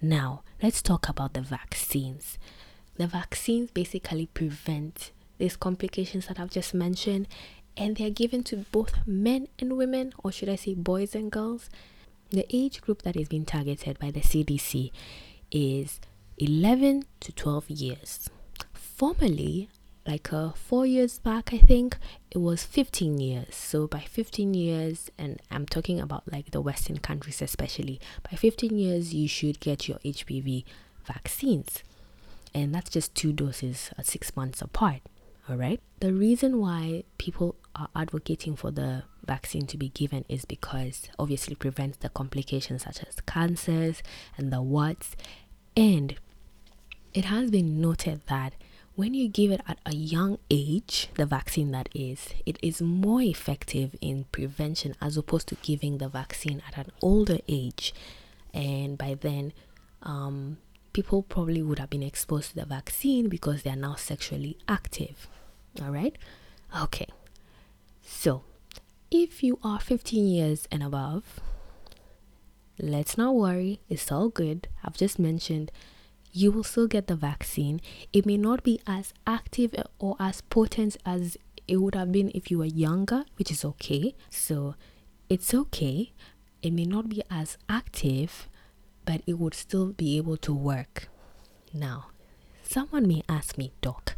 Now, 0.01 0.43
let's 0.63 0.81
talk 0.81 1.09
about 1.09 1.33
the 1.33 1.41
vaccines. 1.41 2.39
The 2.95 3.05
vaccines 3.05 3.69
basically 3.69 4.27
prevent 4.27 5.11
these 5.37 5.57
complications 5.57 6.27
that 6.27 6.39
I've 6.39 6.49
just 6.49 6.73
mentioned, 6.73 7.27
and 7.75 7.97
they're 7.97 8.09
given 8.09 8.43
to 8.45 8.65
both 8.71 8.93
men 9.05 9.47
and 9.59 9.77
women, 9.77 10.13
or 10.23 10.31
should 10.31 10.49
I 10.49 10.55
say 10.55 10.73
boys 10.73 11.13
and 11.13 11.31
girls. 11.31 11.69
The 12.29 12.45
age 12.55 12.79
group 12.79 13.01
that 13.01 13.17
is 13.17 13.27
being 13.27 13.45
targeted 13.45 13.99
by 13.99 14.11
the 14.11 14.21
CDC 14.21 14.91
is 15.51 15.99
11 16.37 17.03
to 17.19 17.31
12 17.33 17.69
years. 17.69 18.29
Formerly, 18.73 19.67
like 20.05 20.33
uh, 20.33 20.51
four 20.51 20.85
years 20.85 21.19
back, 21.19 21.53
I 21.53 21.59
think 21.59 21.97
it 22.31 22.39
was 22.39 22.63
15 22.63 23.19
years. 23.19 23.55
So 23.55 23.87
by 23.87 23.99
15 23.99 24.53
years, 24.53 25.11
and 25.17 25.39
I'm 25.51 25.65
talking 25.65 25.99
about 25.99 26.31
like 26.31 26.51
the 26.51 26.61
Western 26.61 26.97
countries 26.97 27.41
especially, 27.41 27.99
by 28.29 28.35
15 28.35 28.77
years, 28.77 29.13
you 29.13 29.27
should 29.27 29.59
get 29.59 29.87
your 29.87 29.99
HPV 29.99 30.63
vaccines. 31.05 31.83
And 32.53 32.73
that's 32.73 32.89
just 32.89 33.15
two 33.15 33.31
doses 33.31 33.91
at 33.97 34.07
six 34.07 34.35
months 34.35 34.61
apart. 34.61 35.01
All 35.49 35.55
right. 35.55 35.79
The 35.99 36.13
reason 36.13 36.59
why 36.59 37.03
people 37.17 37.55
are 37.75 37.89
advocating 37.95 38.55
for 38.55 38.71
the 38.71 39.03
vaccine 39.25 39.65
to 39.67 39.77
be 39.77 39.89
given 39.89 40.25
is 40.27 40.45
because 40.45 41.09
obviously 41.17 41.55
prevents 41.55 41.97
the 41.97 42.09
complications 42.09 42.83
such 42.83 43.03
as 43.03 43.15
cancers 43.25 44.01
and 44.37 44.51
the 44.51 44.61
warts. 44.61 45.15
And 45.77 46.15
it 47.13 47.25
has 47.25 47.51
been 47.51 47.79
noted 47.79 48.21
that 48.27 48.53
when 48.95 49.13
you 49.13 49.27
give 49.29 49.51
it 49.51 49.61
at 49.67 49.79
a 49.85 49.93
young 49.95 50.37
age, 50.49 51.09
the 51.15 51.25
vaccine 51.25 51.71
that 51.71 51.89
is, 51.93 52.29
it 52.45 52.57
is 52.61 52.81
more 52.81 53.21
effective 53.21 53.95
in 54.01 54.25
prevention 54.31 54.95
as 55.01 55.17
opposed 55.17 55.47
to 55.47 55.55
giving 55.55 55.97
the 55.97 56.09
vaccine 56.09 56.61
at 56.67 56.77
an 56.77 56.91
older 57.01 57.39
age. 57.47 57.93
And 58.53 58.97
by 58.97 59.15
then, 59.19 59.53
um, 60.03 60.57
people 60.93 61.23
probably 61.23 61.61
would 61.61 61.79
have 61.79 61.89
been 61.89 62.03
exposed 62.03 62.49
to 62.49 62.55
the 62.55 62.65
vaccine 62.65 63.29
because 63.29 63.63
they 63.63 63.69
are 63.69 63.75
now 63.75 63.95
sexually 63.95 64.57
active. 64.67 65.27
All 65.81 65.91
right? 65.91 66.17
Okay. 66.81 67.07
So, 68.05 68.43
if 69.09 69.41
you 69.41 69.57
are 69.63 69.79
15 69.79 70.27
years 70.27 70.67
and 70.71 70.83
above, 70.83 71.39
let's 72.77 73.17
not 73.17 73.35
worry, 73.35 73.79
it's 73.89 74.11
all 74.11 74.29
good. 74.29 74.67
I've 74.83 74.97
just 74.97 75.17
mentioned 75.17 75.71
you 76.33 76.51
will 76.51 76.63
still 76.63 76.87
get 76.87 77.07
the 77.07 77.15
vaccine. 77.15 77.81
It 78.13 78.25
may 78.25 78.37
not 78.37 78.63
be 78.63 78.79
as 78.87 79.13
active 79.27 79.75
or 79.99 80.15
as 80.19 80.41
potent 80.41 80.97
as 81.05 81.37
it 81.67 81.77
would 81.77 81.95
have 81.95 82.11
been 82.11 82.31
if 82.33 82.49
you 82.49 82.57
were 82.59 82.65
younger, 82.65 83.25
which 83.37 83.51
is 83.51 83.63
okay. 83.63 84.15
So 84.29 84.75
it's 85.29 85.53
okay. 85.53 86.11
It 86.61 86.73
may 86.73 86.85
not 86.85 87.09
be 87.09 87.23
as 87.29 87.57
active, 87.69 88.47
but 89.05 89.21
it 89.25 89.39
would 89.39 89.53
still 89.53 89.87
be 89.87 90.17
able 90.17 90.37
to 90.37 90.53
work. 90.53 91.09
Now, 91.73 92.07
someone 92.63 93.07
may 93.07 93.23
ask 93.27 93.57
me, 93.57 93.71
Doc, 93.81 94.15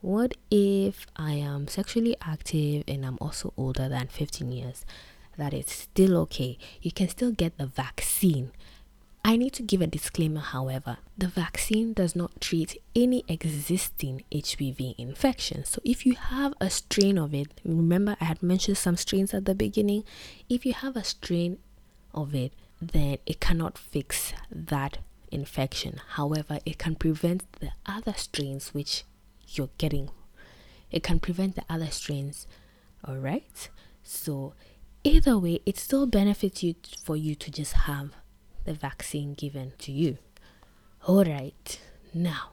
what 0.00 0.34
if 0.50 1.06
I 1.16 1.32
am 1.32 1.68
sexually 1.68 2.16
active 2.22 2.84
and 2.88 3.04
I'm 3.04 3.18
also 3.20 3.52
older 3.56 3.88
than 3.88 4.08
15 4.08 4.50
years? 4.52 4.84
That 5.36 5.52
is 5.52 5.66
still 5.66 6.16
okay. 6.18 6.58
You 6.80 6.92
can 6.92 7.08
still 7.08 7.30
get 7.30 7.58
the 7.58 7.66
vaccine 7.66 8.52
I 9.28 9.36
need 9.36 9.54
to 9.54 9.64
give 9.64 9.80
a 9.80 9.88
disclaimer, 9.88 10.38
however. 10.38 10.98
The 11.18 11.26
vaccine 11.26 11.94
does 11.94 12.14
not 12.14 12.40
treat 12.40 12.80
any 12.94 13.24
existing 13.26 14.22
HPV 14.30 14.94
infection. 14.98 15.64
So, 15.64 15.80
if 15.84 16.06
you 16.06 16.14
have 16.14 16.54
a 16.60 16.70
strain 16.70 17.18
of 17.18 17.34
it, 17.34 17.60
remember 17.64 18.16
I 18.20 18.26
had 18.26 18.40
mentioned 18.40 18.78
some 18.78 18.96
strains 18.96 19.34
at 19.34 19.44
the 19.44 19.56
beginning. 19.56 20.04
If 20.48 20.64
you 20.64 20.74
have 20.74 20.94
a 20.94 21.02
strain 21.02 21.58
of 22.14 22.36
it, 22.36 22.52
then 22.80 23.18
it 23.26 23.40
cannot 23.40 23.78
fix 23.78 24.32
that 24.48 24.98
infection. 25.32 26.00
However, 26.10 26.60
it 26.64 26.78
can 26.78 26.94
prevent 26.94 27.50
the 27.58 27.72
other 27.84 28.14
strains 28.16 28.72
which 28.74 29.02
you're 29.48 29.70
getting. 29.76 30.08
It 30.92 31.02
can 31.02 31.18
prevent 31.18 31.56
the 31.56 31.64
other 31.68 31.90
strains. 31.90 32.46
All 33.02 33.16
right. 33.16 33.70
So, 34.04 34.54
either 35.02 35.36
way, 35.36 35.62
it 35.66 35.78
still 35.78 36.06
benefits 36.06 36.62
you 36.62 36.76
for 37.02 37.16
you 37.16 37.34
to 37.34 37.50
just 37.50 37.72
have 37.72 38.12
the 38.66 38.74
vaccine 38.74 39.34
given 39.34 39.72
to 39.78 39.92
you. 39.92 40.18
All 41.06 41.24
right, 41.24 41.80
now, 42.12 42.50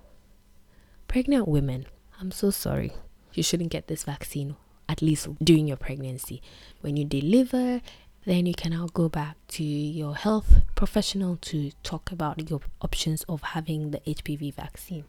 pregnant 1.07 1.47
women, 1.47 1.87
I'm 2.21 2.31
so 2.31 2.51
sorry. 2.51 2.93
You 3.33 3.43
shouldn't 3.43 3.71
get 3.71 3.87
this 3.87 4.03
vaccine, 4.03 4.55
at 4.87 5.01
least 5.01 5.27
during 5.43 5.67
your 5.67 5.77
pregnancy. 5.77 6.41
When 6.81 6.95
you 6.95 7.05
deliver, 7.05 7.81
then 8.25 8.45
you 8.45 8.53
can 8.53 8.71
now 8.71 8.87
go 8.93 9.09
back 9.09 9.35
to 9.49 9.63
your 9.63 10.15
health 10.15 10.61
professional 10.75 11.37
to 11.37 11.71
talk 11.81 12.11
about 12.11 12.49
your 12.49 12.61
options 12.81 13.23
of 13.23 13.41
having 13.41 13.91
the 13.91 13.99
HPV 14.01 14.53
vaccine. 14.53 15.05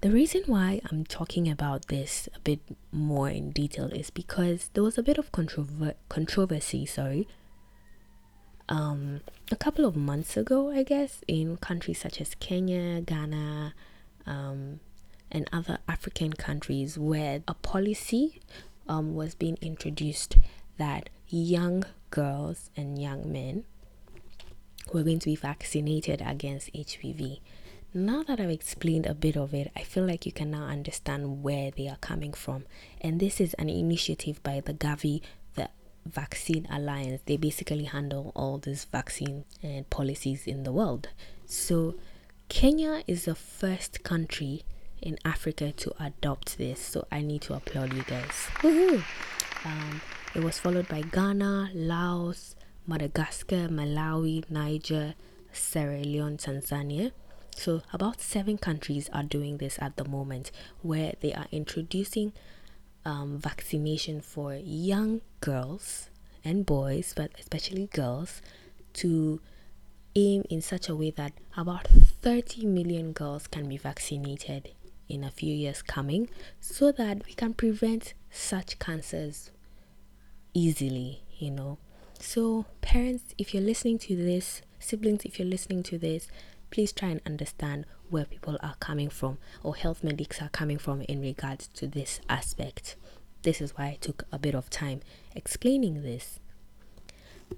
The 0.00 0.10
reason 0.10 0.42
why 0.46 0.80
I'm 0.90 1.04
talking 1.04 1.48
about 1.48 1.86
this 1.86 2.28
a 2.34 2.40
bit 2.40 2.60
more 2.92 3.30
in 3.30 3.52
detail 3.52 3.86
is 3.86 4.10
because 4.10 4.70
there 4.74 4.82
was 4.82 4.98
a 4.98 5.02
bit 5.02 5.16
of 5.16 5.32
controver- 5.32 5.94
controversy, 6.08 6.84
sorry, 6.84 7.26
um, 8.68 9.20
a 9.54 9.56
couple 9.56 9.84
of 9.84 9.94
months 9.94 10.36
ago, 10.36 10.72
I 10.72 10.82
guess, 10.82 11.20
in 11.28 11.58
countries 11.58 12.00
such 12.00 12.20
as 12.20 12.34
Kenya, 12.34 13.00
Ghana, 13.00 13.72
um, 14.26 14.80
and 15.30 15.48
other 15.52 15.78
African 15.86 16.32
countries, 16.32 16.98
where 16.98 17.40
a 17.46 17.54
policy 17.54 18.40
um, 18.88 19.14
was 19.14 19.36
being 19.36 19.56
introduced 19.62 20.38
that 20.76 21.08
young 21.28 21.84
girls 22.10 22.70
and 22.76 23.00
young 23.00 23.30
men 23.30 23.64
were 24.92 25.04
going 25.04 25.20
to 25.20 25.26
be 25.26 25.36
vaccinated 25.36 26.20
against 26.26 26.72
HPV. 26.72 27.38
Now 27.94 28.24
that 28.24 28.40
I've 28.40 28.50
explained 28.50 29.06
a 29.06 29.14
bit 29.14 29.36
of 29.36 29.54
it, 29.54 29.70
I 29.76 29.84
feel 29.84 30.04
like 30.04 30.26
you 30.26 30.32
can 30.32 30.50
now 30.50 30.64
understand 30.64 31.44
where 31.44 31.70
they 31.70 31.86
are 31.86 31.98
coming 32.00 32.32
from. 32.32 32.64
And 33.00 33.20
this 33.20 33.40
is 33.40 33.54
an 33.54 33.68
initiative 33.68 34.42
by 34.42 34.62
the 34.64 34.74
Gavi 34.74 35.20
Vaccine 36.06 36.66
Alliance. 36.70 37.22
They 37.26 37.36
basically 37.36 37.84
handle 37.84 38.32
all 38.34 38.58
these 38.58 38.84
vaccine 38.84 39.44
and 39.62 39.88
policies 39.90 40.46
in 40.46 40.62
the 40.62 40.72
world. 40.72 41.08
So, 41.46 41.94
Kenya 42.48 43.02
is 43.06 43.24
the 43.24 43.34
first 43.34 44.02
country 44.02 44.62
in 45.00 45.18
Africa 45.24 45.72
to 45.72 45.92
adopt 45.98 46.58
this. 46.58 46.80
So, 46.80 47.06
I 47.10 47.22
need 47.22 47.42
to 47.42 47.54
applaud 47.54 47.92
you 47.94 48.02
guys. 48.02 48.48
Um, 49.64 50.00
it 50.34 50.44
was 50.44 50.58
followed 50.58 50.88
by 50.88 51.00
Ghana, 51.00 51.70
Laos, 51.74 52.54
Madagascar, 52.86 53.68
Malawi, 53.68 54.48
Niger, 54.50 55.14
Sierra 55.52 56.00
Leone, 56.00 56.36
Tanzania. 56.36 57.12
So, 57.56 57.82
about 57.92 58.20
seven 58.20 58.58
countries 58.58 59.08
are 59.12 59.22
doing 59.22 59.58
this 59.58 59.78
at 59.80 59.96
the 59.96 60.04
moment 60.04 60.50
where 60.82 61.14
they 61.20 61.32
are 61.32 61.46
introducing 61.52 62.32
um, 63.04 63.38
vaccination 63.38 64.20
for 64.20 64.54
young 64.54 65.20
girls 65.40 66.08
and 66.44 66.66
boys, 66.66 67.12
but 67.16 67.30
especially 67.38 67.86
girls, 67.92 68.42
to 68.94 69.40
aim 70.14 70.44
in 70.48 70.60
such 70.60 70.88
a 70.88 70.94
way 70.94 71.10
that 71.10 71.32
about 71.56 71.88
30 71.88 72.66
million 72.66 73.12
girls 73.12 73.46
can 73.46 73.68
be 73.68 73.76
vaccinated 73.76 74.70
in 75.08 75.24
a 75.24 75.30
few 75.30 75.54
years 75.54 75.82
coming 75.82 76.28
so 76.60 76.92
that 76.92 77.26
we 77.26 77.32
can 77.34 77.52
prevent 77.52 78.14
such 78.30 78.78
cancers 78.78 79.50
easily, 80.54 81.22
you 81.38 81.50
know. 81.50 81.78
So, 82.20 82.64
parents, 82.80 83.34
if 83.36 83.52
you're 83.52 83.62
listening 83.62 83.98
to 84.00 84.16
this, 84.16 84.62
siblings, 84.78 85.24
if 85.24 85.38
you're 85.38 85.48
listening 85.48 85.82
to 85.84 85.98
this, 85.98 86.28
please 86.74 86.92
try 86.92 87.08
and 87.10 87.20
understand 87.24 87.86
where 88.10 88.24
people 88.24 88.58
are 88.60 88.74
coming 88.80 89.08
from 89.08 89.38
or 89.62 89.76
health 89.76 90.02
medics 90.02 90.42
are 90.42 90.48
coming 90.48 90.76
from 90.76 91.02
in 91.02 91.20
regards 91.20 91.68
to 91.68 91.86
this 91.86 92.20
aspect. 92.28 92.96
This 93.42 93.60
is 93.60 93.76
why 93.78 93.84
I 93.84 93.98
took 94.00 94.24
a 94.32 94.40
bit 94.40 94.56
of 94.56 94.70
time 94.70 95.00
explaining 95.36 96.02
this. 96.02 96.40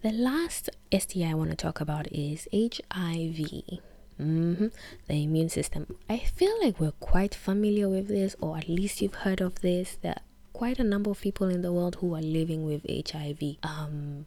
The 0.02 0.12
last 0.12 0.68
STI 0.92 1.30
I 1.30 1.34
want 1.34 1.48
to 1.48 1.56
talk 1.56 1.80
about 1.80 2.12
is 2.12 2.46
HIV. 2.52 3.80
Mm-hmm. 4.20 4.66
The 5.08 5.22
immune 5.24 5.48
system. 5.48 5.96
I 6.10 6.18
feel 6.18 6.52
like 6.62 6.78
we're 6.78 6.90
quite 7.00 7.34
familiar 7.34 7.88
with 7.88 8.08
this, 8.08 8.36
or 8.38 8.58
at 8.58 8.68
least 8.68 9.00
you've 9.00 9.22
heard 9.26 9.40
of 9.40 9.62
this. 9.62 9.96
There 10.02 10.12
are 10.12 10.22
quite 10.52 10.78
a 10.78 10.84
number 10.84 11.10
of 11.10 11.22
people 11.22 11.48
in 11.48 11.62
the 11.62 11.72
world 11.72 11.96
who 12.00 12.14
are 12.14 12.20
living 12.20 12.66
with 12.66 12.84
HIV. 12.86 13.56
Um, 13.62 14.26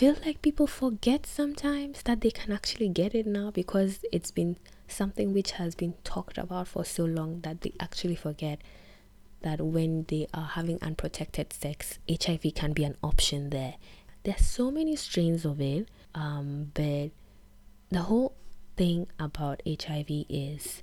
feel 0.00 0.16
like 0.24 0.40
people 0.40 0.66
forget 0.66 1.26
sometimes 1.26 2.04
that 2.04 2.22
they 2.22 2.30
can 2.30 2.50
actually 2.50 2.88
get 2.88 3.14
it 3.14 3.26
now 3.26 3.50
because 3.50 4.02
it's 4.10 4.30
been 4.30 4.56
something 4.88 5.34
which 5.34 5.50
has 5.50 5.74
been 5.74 5.92
talked 6.04 6.38
about 6.38 6.66
for 6.66 6.86
so 6.86 7.04
long 7.04 7.38
that 7.42 7.60
they 7.60 7.74
actually 7.78 8.16
forget 8.16 8.62
that 9.42 9.60
when 9.60 10.06
they 10.08 10.26
are 10.32 10.46
having 10.46 10.78
unprotected 10.80 11.52
sex, 11.52 11.98
HIV 12.08 12.54
can 12.54 12.72
be 12.72 12.82
an 12.82 12.96
option 13.02 13.50
there. 13.50 13.74
There's 14.22 14.46
so 14.46 14.70
many 14.70 14.96
strains 14.96 15.44
of 15.44 15.60
it, 15.60 15.86
um, 16.14 16.70
but 16.72 17.10
the 17.90 18.00
whole 18.04 18.34
thing 18.78 19.06
about 19.18 19.60
HIV 19.66 20.24
is 20.30 20.82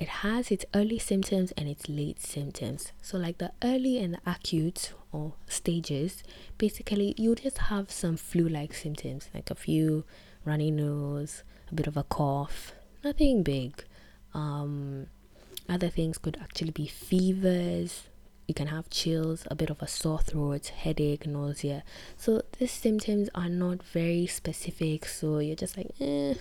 it 0.00 0.08
has 0.08 0.50
its 0.50 0.64
early 0.74 0.98
symptoms 0.98 1.52
and 1.58 1.68
its 1.68 1.86
late 1.86 2.18
symptoms. 2.18 2.92
So, 3.02 3.18
like 3.18 3.36
the 3.36 3.52
early 3.62 3.98
and 4.02 4.14
the 4.14 4.20
acute 4.24 4.94
or 5.12 5.34
stages, 5.46 6.22
basically, 6.56 7.14
you 7.18 7.34
just 7.34 7.58
have 7.58 7.90
some 7.90 8.16
flu 8.16 8.48
like 8.48 8.72
symptoms, 8.72 9.28
like 9.34 9.50
a 9.50 9.54
few 9.54 10.04
runny 10.46 10.70
nose, 10.70 11.42
a 11.70 11.74
bit 11.74 11.86
of 11.86 11.98
a 11.98 12.02
cough, 12.04 12.72
nothing 13.04 13.42
big. 13.42 13.84
Um, 14.32 15.08
other 15.68 15.90
things 15.90 16.16
could 16.16 16.38
actually 16.40 16.70
be 16.70 16.86
fevers. 16.86 18.04
You 18.48 18.54
can 18.54 18.68
have 18.68 18.88
chills, 18.88 19.46
a 19.50 19.54
bit 19.54 19.68
of 19.68 19.82
a 19.82 19.86
sore 19.86 20.20
throat, 20.20 20.68
headache, 20.68 21.26
nausea. 21.26 21.84
So, 22.16 22.40
these 22.58 22.72
symptoms 22.72 23.28
are 23.34 23.50
not 23.50 23.82
very 23.82 24.26
specific. 24.26 25.04
So, 25.04 25.40
you're 25.40 25.56
just 25.56 25.76
like, 25.76 25.90
eh, 26.00 26.34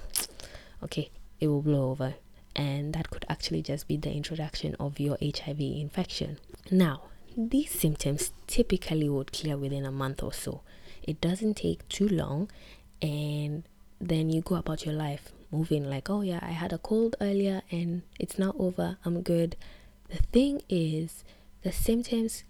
okay, 0.82 1.12
it 1.42 1.50
will 1.50 1.62
blow 1.62 1.92
over 1.92 2.16
and 2.56 2.94
that 2.94 3.10
could 3.10 3.26
actually 3.30 3.62
just 3.62 3.88
be 3.88 3.98
the 3.98 4.12
introduction 4.12 4.76
of 4.80 5.00
your 5.00 5.18
HIV 5.22 5.60
infection. 5.60 6.38
Now, 6.72 7.04
these 7.38 7.72
symptoms 7.72 8.32
typically 8.48 9.08
would 9.08 9.32
clear 9.32 9.58
within 9.58 9.86
a 9.86 9.92
month 9.92 10.24
or 10.24 10.34
so. 10.34 10.62
It 11.04 11.22
doesn't 11.22 11.56
take 11.56 11.88
too 11.90 12.08
long, 12.08 12.50
and 13.02 13.64
then 14.00 14.30
you 14.30 14.42
go 14.42 14.56
about 14.56 14.86
your 14.86 14.96
life 14.96 15.32
moving 15.52 15.90
like, 15.90 16.10
oh 16.10 16.22
yeah, 16.22 16.40
I 16.42 16.52
had 16.52 16.74
a 16.74 16.78
cold 16.78 17.16
earlier 17.20 17.62
and 17.72 18.04
it's 18.20 18.38
now 18.38 18.54
over, 18.60 18.98
I'm 19.04 19.22
good. 19.22 19.56
The 20.10 20.18
thing 20.18 20.62
is, 20.70 21.24
the 21.64 21.72
symptoms 21.72 22.44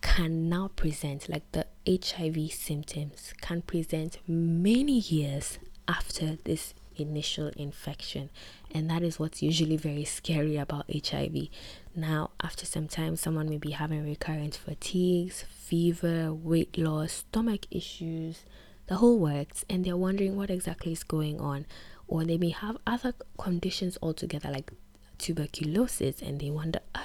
can 0.00 0.48
now 0.48 0.68
present, 0.74 1.28
like 1.28 1.50
the 1.52 1.66
HIV 1.86 2.52
symptoms, 2.52 3.34
can 3.40 3.62
present 3.62 4.18
many 4.26 4.98
years 4.98 5.58
after 5.86 6.38
this 6.44 6.74
initial 7.00 7.48
infection 7.56 8.30
and 8.70 8.90
that 8.90 9.02
is 9.02 9.18
what's 9.18 9.42
usually 9.42 9.76
very 9.76 10.04
scary 10.04 10.56
about 10.56 10.86
HIV. 10.92 11.48
Now, 11.96 12.30
after 12.42 12.66
some 12.66 12.86
time, 12.86 13.16
someone 13.16 13.48
may 13.48 13.58
be 13.58 13.70
having 13.70 14.04
recurrent 14.04 14.54
fatigues, 14.56 15.44
fever, 15.48 16.32
weight 16.32 16.76
loss, 16.76 17.12
stomach 17.12 17.66
issues, 17.70 18.44
the 18.86 18.96
whole 18.96 19.18
works, 19.18 19.64
and 19.68 19.84
they're 19.84 19.96
wondering 19.96 20.36
what 20.36 20.50
exactly 20.50 20.92
is 20.92 21.02
going 21.02 21.40
on. 21.40 21.66
Or 22.06 22.24
they 22.24 22.38
may 22.38 22.50
have 22.50 22.76
other 22.86 23.14
conditions 23.38 23.98
altogether, 24.02 24.50
like 24.50 24.72
tuberculosis, 25.18 26.22
and 26.22 26.40
they 26.40 26.50
wonder, 26.50 26.80
oh, 26.94 27.02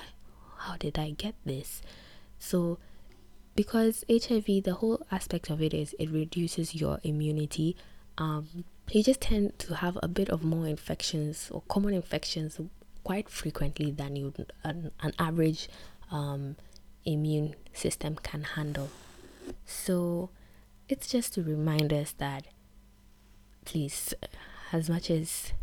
how 0.60 0.78
did 0.78 1.00
I 1.00 1.12
get 1.12 1.36
this? 1.46 1.82
So, 2.40 2.78
because 3.56 4.04
HIV, 4.10 4.64
the 4.64 4.76
whole 4.80 5.06
aspect 5.12 5.50
of 5.50 5.62
it 5.62 5.74
is 5.74 5.96
it 6.00 6.10
reduces 6.10 6.76
your 6.76 7.00
immunity. 7.04 7.76
Um, 8.18 8.66
you 8.92 9.04
just 9.04 9.22
tend 9.22 9.58
to 9.60 9.76
have 9.76 9.98
a 10.04 10.08
bit 10.08 10.30
of 10.30 10.44
more 10.44 10.68
infections 10.68 11.50
or 11.52 11.64
common 11.68 11.94
infections 11.94 12.60
quite 13.04 13.30
frequently 13.30 13.92
than 13.92 14.16
you 14.16 14.34
an, 14.64 14.92
an 15.02 15.14
average 15.20 15.70
um, 16.12 16.56
immune 17.06 17.56
system 17.74 18.16
can 18.22 18.44
handle. 18.44 18.90
So 19.66 20.30
it's 20.88 21.08
just 21.08 21.34
to 21.34 21.44
remind 21.44 21.92
us 21.92 22.14
that 22.18 22.46
please, 23.66 24.14
as 24.72 24.90
much 24.90 25.10
as 25.10 25.54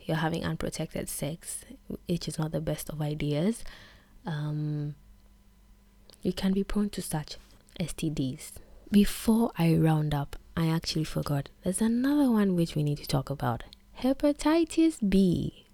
you're 0.00 0.16
having 0.16 0.44
unprotected 0.44 1.08
sex, 1.08 1.64
which 2.08 2.26
is 2.26 2.38
not 2.38 2.52
the 2.52 2.60
best 2.60 2.88
of 2.88 3.00
ideas, 3.00 3.62
um, 4.26 4.94
you 6.22 6.32
can 6.32 6.52
be 6.52 6.64
prone 6.64 6.90
to 6.90 7.02
such 7.02 7.36
STDs. 7.78 8.52
Before 8.90 9.52
I 9.56 9.74
round 9.74 10.14
up, 10.14 10.36
I 10.60 10.66
actually 10.68 11.04
forgot. 11.04 11.48
There's 11.64 11.80
another 11.80 12.30
one 12.30 12.54
which 12.54 12.74
we 12.74 12.82
need 12.82 12.98
to 12.98 13.06
talk 13.06 13.30
about 13.30 13.62
hepatitis 14.02 14.98
B. 15.08 15.64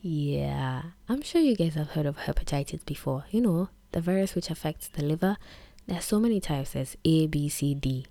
Yeah, 0.00 0.82
I'm 1.08 1.22
sure 1.22 1.40
you 1.40 1.54
guys 1.54 1.74
have 1.74 1.90
heard 1.90 2.06
of 2.06 2.16
hepatitis 2.16 2.84
before. 2.84 3.26
You 3.30 3.40
know, 3.40 3.68
the 3.92 4.00
virus 4.00 4.34
which 4.34 4.50
affects 4.50 4.88
the 4.88 5.04
liver. 5.04 5.36
There's 5.86 6.04
so 6.04 6.18
many 6.18 6.40
types. 6.40 6.72
There's 6.72 6.96
A, 7.04 7.28
B, 7.28 7.48
C, 7.48 7.72
D, 7.72 8.06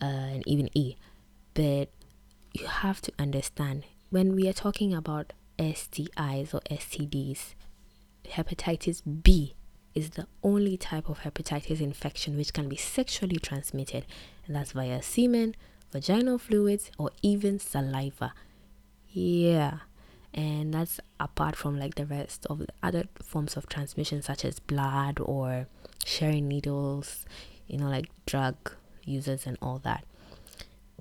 uh, 0.00 0.04
and 0.04 0.46
even 0.46 0.70
E. 0.78 0.94
But 1.54 1.88
you 2.52 2.68
have 2.68 3.00
to 3.00 3.12
understand 3.18 3.82
when 4.10 4.36
we 4.36 4.48
are 4.48 4.52
talking 4.52 4.94
about 4.94 5.32
STIs 5.58 6.54
or 6.54 6.60
STDs, 6.70 7.54
hepatitis 8.30 9.02
B 9.24 9.56
is 9.94 10.10
the 10.10 10.26
only 10.42 10.76
type 10.76 11.08
of 11.08 11.20
hepatitis 11.20 11.80
infection 11.80 12.36
which 12.36 12.52
can 12.52 12.68
be 12.68 12.76
sexually 12.76 13.36
transmitted, 13.36 14.06
and 14.46 14.56
that's 14.56 14.72
via 14.72 15.02
semen, 15.02 15.54
vaginal 15.92 16.38
fluids, 16.38 16.90
or 16.98 17.10
even 17.22 17.58
saliva. 17.58 18.32
Yeah, 19.10 19.78
and 20.32 20.72
that's 20.72 21.00
apart 21.20 21.56
from 21.56 21.78
like 21.78 21.96
the 21.96 22.06
rest 22.06 22.46
of 22.46 22.60
the 22.60 22.68
other 22.82 23.04
forms 23.22 23.56
of 23.56 23.68
transmission, 23.68 24.22
such 24.22 24.44
as 24.44 24.58
blood 24.58 25.18
or 25.20 25.66
sharing 26.04 26.48
needles, 26.48 27.26
you 27.66 27.78
know, 27.78 27.88
like 27.88 28.08
drug 28.26 28.56
users 29.04 29.46
and 29.46 29.58
all 29.60 29.78
that. 29.80 30.04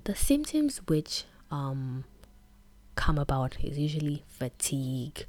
The 0.04 0.16
symptoms 0.16 0.82
which 0.88 1.26
um 1.50 2.04
come 2.96 3.18
about 3.18 3.58
is 3.64 3.80
usually 3.80 4.24
fatigue, 4.28 5.26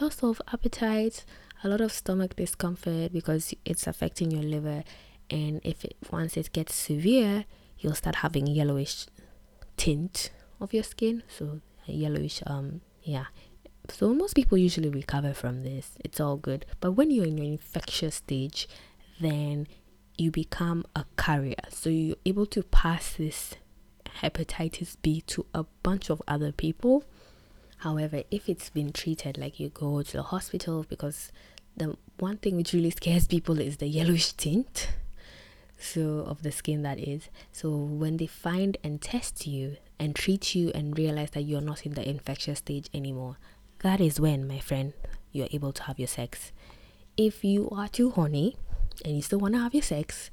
loss 0.00 0.22
of 0.22 0.40
appetite, 0.52 1.24
a 1.64 1.68
lot 1.68 1.80
of 1.80 1.90
stomach 1.90 2.36
discomfort 2.36 3.12
because 3.12 3.54
it's 3.64 3.86
affecting 3.86 4.30
your 4.30 4.42
liver 4.42 4.84
and 5.30 5.60
if 5.64 5.84
it 5.84 5.96
once 6.10 6.36
it 6.36 6.52
gets 6.52 6.74
severe 6.74 7.46
you'll 7.78 7.94
start 7.94 8.16
having 8.16 8.46
yellowish 8.46 9.06
tint 9.76 10.30
of 10.60 10.72
your 10.74 10.82
skin. 10.82 11.22
So 11.26 11.60
yellowish 11.86 12.42
um 12.46 12.82
yeah. 13.02 13.26
So 13.88 14.14
most 14.14 14.34
people 14.34 14.56
usually 14.56 14.88
recover 14.88 15.34
from 15.34 15.62
this. 15.62 15.92
It's 16.04 16.20
all 16.20 16.36
good. 16.36 16.64
But 16.80 16.92
when 16.92 17.10
you're 17.10 17.26
in 17.26 17.38
your 17.38 17.46
infectious 17.46 18.16
stage 18.16 18.68
then 19.20 19.66
you 20.18 20.30
become 20.30 20.84
a 20.94 21.06
carrier. 21.16 21.64
So 21.70 21.88
you're 21.88 22.16
able 22.26 22.46
to 22.46 22.62
pass 22.62 23.14
this 23.14 23.54
hepatitis 24.20 24.96
b 25.00 25.22
to 25.22 25.46
a 25.54 25.64
bunch 25.82 26.10
of 26.10 26.22
other 26.28 26.52
people. 26.52 27.04
However, 27.78 28.22
if 28.30 28.48
it's 28.48 28.70
been 28.70 28.92
treated 28.92 29.36
like 29.36 29.60
you 29.60 29.68
go 29.68 30.02
to 30.02 30.12
the 30.12 30.22
hospital 30.22 30.86
because 30.88 31.30
the 31.76 31.96
one 32.18 32.36
thing 32.36 32.56
which 32.56 32.72
really 32.72 32.90
scares 32.90 33.26
people 33.26 33.60
is 33.60 33.78
the 33.78 33.86
yellowish 33.86 34.32
tint 34.32 34.88
so 35.78 36.24
of 36.26 36.42
the 36.42 36.52
skin 36.52 36.82
that 36.82 36.98
is 36.98 37.28
so 37.52 37.70
when 37.70 38.16
they 38.16 38.26
find 38.26 38.76
and 38.84 39.02
test 39.02 39.46
you 39.46 39.76
and 39.98 40.14
treat 40.14 40.54
you 40.54 40.70
and 40.74 40.96
realize 40.96 41.30
that 41.30 41.42
you're 41.42 41.60
not 41.60 41.84
in 41.84 41.94
the 41.94 42.08
infectious 42.08 42.58
stage 42.58 42.88
anymore 42.94 43.36
that 43.82 44.00
is 44.00 44.20
when 44.20 44.46
my 44.46 44.58
friend 44.58 44.92
you're 45.32 45.48
able 45.50 45.72
to 45.72 45.82
have 45.82 45.98
your 45.98 46.08
sex 46.08 46.52
if 47.16 47.44
you 47.44 47.68
are 47.70 47.88
too 47.88 48.10
horny 48.10 48.56
and 49.04 49.16
you 49.16 49.22
still 49.22 49.40
want 49.40 49.54
to 49.54 49.60
have 49.60 49.74
your 49.74 49.82
sex 49.82 50.30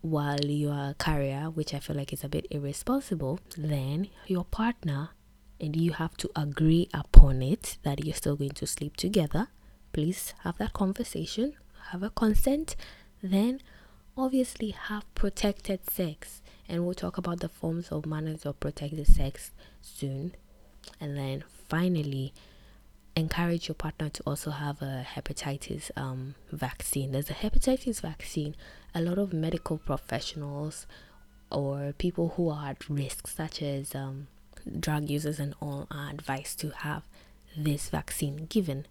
while 0.00 0.44
you 0.44 0.70
are 0.70 0.90
a 0.90 0.94
carrier, 0.94 1.50
which 1.50 1.74
I 1.74 1.78
feel 1.78 1.96
like 1.96 2.12
is 2.12 2.24
a 2.24 2.28
bit 2.28 2.46
irresponsible, 2.50 3.40
then 3.56 4.08
your 4.26 4.44
partner 4.44 5.10
and 5.60 5.74
you 5.74 5.92
have 5.92 6.16
to 6.18 6.30
agree 6.36 6.88
upon 6.92 7.42
it 7.42 7.78
that 7.82 8.04
you're 8.04 8.14
still 8.14 8.36
going 8.36 8.50
to 8.50 8.66
sleep 8.66 8.96
together. 8.96 9.48
Please 9.96 10.34
have 10.44 10.58
that 10.58 10.74
conversation, 10.74 11.54
have 11.90 12.02
a 12.02 12.10
consent, 12.10 12.76
then 13.22 13.62
obviously 14.14 14.72
have 14.72 15.04
protected 15.14 15.88
sex. 15.88 16.42
And 16.68 16.84
we'll 16.84 16.92
talk 16.92 17.16
about 17.16 17.40
the 17.40 17.48
forms 17.48 17.88
of 17.88 18.04
manners 18.04 18.44
of 18.44 18.60
protected 18.60 19.06
sex 19.06 19.52
soon. 19.80 20.34
And 21.00 21.16
then 21.16 21.44
finally, 21.70 22.34
encourage 23.16 23.68
your 23.68 23.74
partner 23.74 24.10
to 24.10 24.22
also 24.26 24.50
have 24.50 24.82
a 24.82 25.06
hepatitis 25.14 25.90
um, 25.96 26.34
vaccine. 26.52 27.12
There's 27.12 27.30
a 27.30 27.32
hepatitis 27.32 28.02
vaccine. 28.02 28.54
A 28.94 29.00
lot 29.00 29.16
of 29.16 29.32
medical 29.32 29.78
professionals 29.78 30.86
or 31.50 31.94
people 31.96 32.34
who 32.36 32.50
are 32.50 32.68
at 32.68 32.86
risk, 32.90 33.28
such 33.28 33.62
as 33.62 33.94
um, 33.94 34.26
drug 34.78 35.08
users 35.08 35.40
and 35.40 35.54
all, 35.58 35.86
are 35.90 36.10
advised 36.10 36.60
to 36.60 36.68
have 36.68 37.04
this 37.56 37.88
vaccine 37.88 38.44
given. 38.50 38.84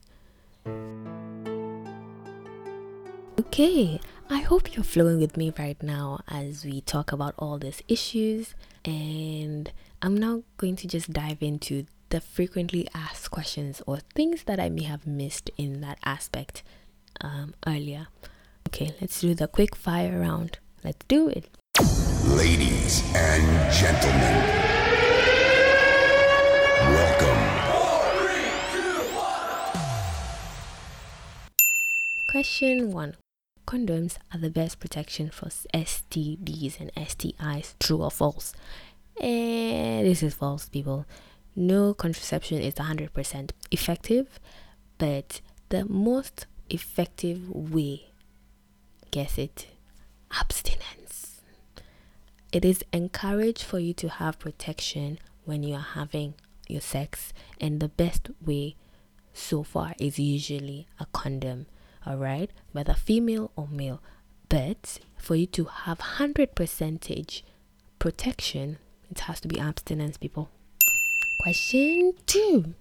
Okay, 3.39 3.99
I 4.29 4.39
hope 4.39 4.75
you're 4.75 4.83
flowing 4.83 5.19
with 5.19 5.37
me 5.37 5.53
right 5.57 5.81
now 5.83 6.21
as 6.27 6.65
we 6.65 6.81
talk 6.81 7.11
about 7.11 7.35
all 7.37 7.57
these 7.57 7.81
issues, 7.87 8.55
and 8.83 9.71
I'm 10.01 10.17
now 10.17 10.43
going 10.57 10.75
to 10.77 10.87
just 10.87 11.13
dive 11.13 11.41
into 11.41 11.85
the 12.09 12.19
frequently 12.19 12.87
asked 12.93 13.31
questions 13.31 13.81
or 13.85 13.99
things 14.15 14.43
that 14.43 14.59
I 14.59 14.69
may 14.69 14.83
have 14.83 15.05
missed 15.05 15.51
in 15.57 15.81
that 15.81 15.99
aspect 16.03 16.63
um, 17.21 17.53
earlier. 17.67 18.07
Okay, 18.67 18.95
let's 18.99 19.21
do 19.21 19.35
the 19.35 19.47
quick 19.47 19.75
fire 19.75 20.19
round. 20.19 20.57
Let's 20.83 21.05
do 21.07 21.29
it. 21.29 21.47
Ladies 22.27 23.03
and 23.15 23.71
gentlemen, 23.71 24.74
Question 32.35 32.91
one 32.91 33.15
Condoms 33.65 34.17
are 34.33 34.37
the 34.37 34.49
best 34.49 34.81
protection 34.81 35.29
for 35.29 35.45
STDs 35.73 36.81
and 36.81 36.93
STIs, 36.95 37.75
true 37.79 38.03
or 38.03 38.11
false? 38.11 38.53
Eh, 39.21 40.03
this 40.03 40.21
is 40.21 40.33
false, 40.33 40.67
people 40.67 41.05
no 41.55 41.93
contraception 41.93 42.57
is 42.57 42.73
100% 42.73 43.51
effective, 43.71 44.27
but 44.97 45.39
the 45.69 45.85
most 45.85 46.45
effective 46.69 47.49
way, 47.49 48.07
guess 49.11 49.37
it, 49.37 49.67
abstinence. 50.37 51.39
It 52.51 52.65
is 52.65 52.83
encouraged 52.91 53.63
for 53.63 53.79
you 53.79 53.93
to 53.93 54.09
have 54.09 54.39
protection 54.39 55.19
when 55.45 55.63
you 55.63 55.75
are 55.75 55.91
having 55.93 56.33
your 56.67 56.81
sex, 56.81 57.31
and 57.61 57.79
the 57.79 57.87
best 57.87 58.29
way 58.45 58.75
so 59.33 59.63
far 59.63 59.93
is 59.99 60.19
usually 60.19 60.85
a 60.99 61.05
condom, 61.13 61.67
all 62.05 62.17
right, 62.17 62.51
whether 62.71 62.93
female 62.93 63.51
or 63.55 63.67
male. 63.67 64.01
But 64.49 64.99
for 65.17 65.35
you 65.35 65.47
to 65.47 65.65
have 65.65 65.99
100 65.99 66.55
percentage 66.55 67.43
protection, 67.99 68.77
it 69.09 69.21
has 69.21 69.39
to 69.41 69.47
be 69.47 69.59
abstinence, 69.59 70.17
people. 70.17 70.49
Question 71.41 72.13
two 72.25 72.75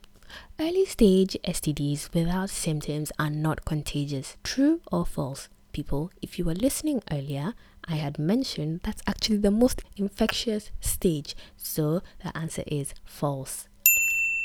Early 0.59 0.85
stage 0.87 1.37
STDs 1.45 2.13
without 2.15 2.51
symptoms 2.51 3.13
are 3.19 3.31
not 3.31 3.65
contagious. 3.65 4.37
True 4.43 4.81
or 4.91 5.07
false? 5.07 5.49
People, 5.73 6.11
if 6.23 6.39
you 6.39 6.45
were 6.45 6.55
listening 6.55 7.03
earlier, 7.11 7.55
I 7.87 7.97
had 7.97 8.19
mentioned 8.19 8.81
that's 8.85 9.03
actually 9.07 9.39
the 9.39 9.51
most 9.51 9.83
infectious 9.97 10.71
stage. 10.81 11.37
So 11.57 12.03
the 12.23 12.37
answer 12.37 12.63
is 12.67 12.95
false. 13.05 13.69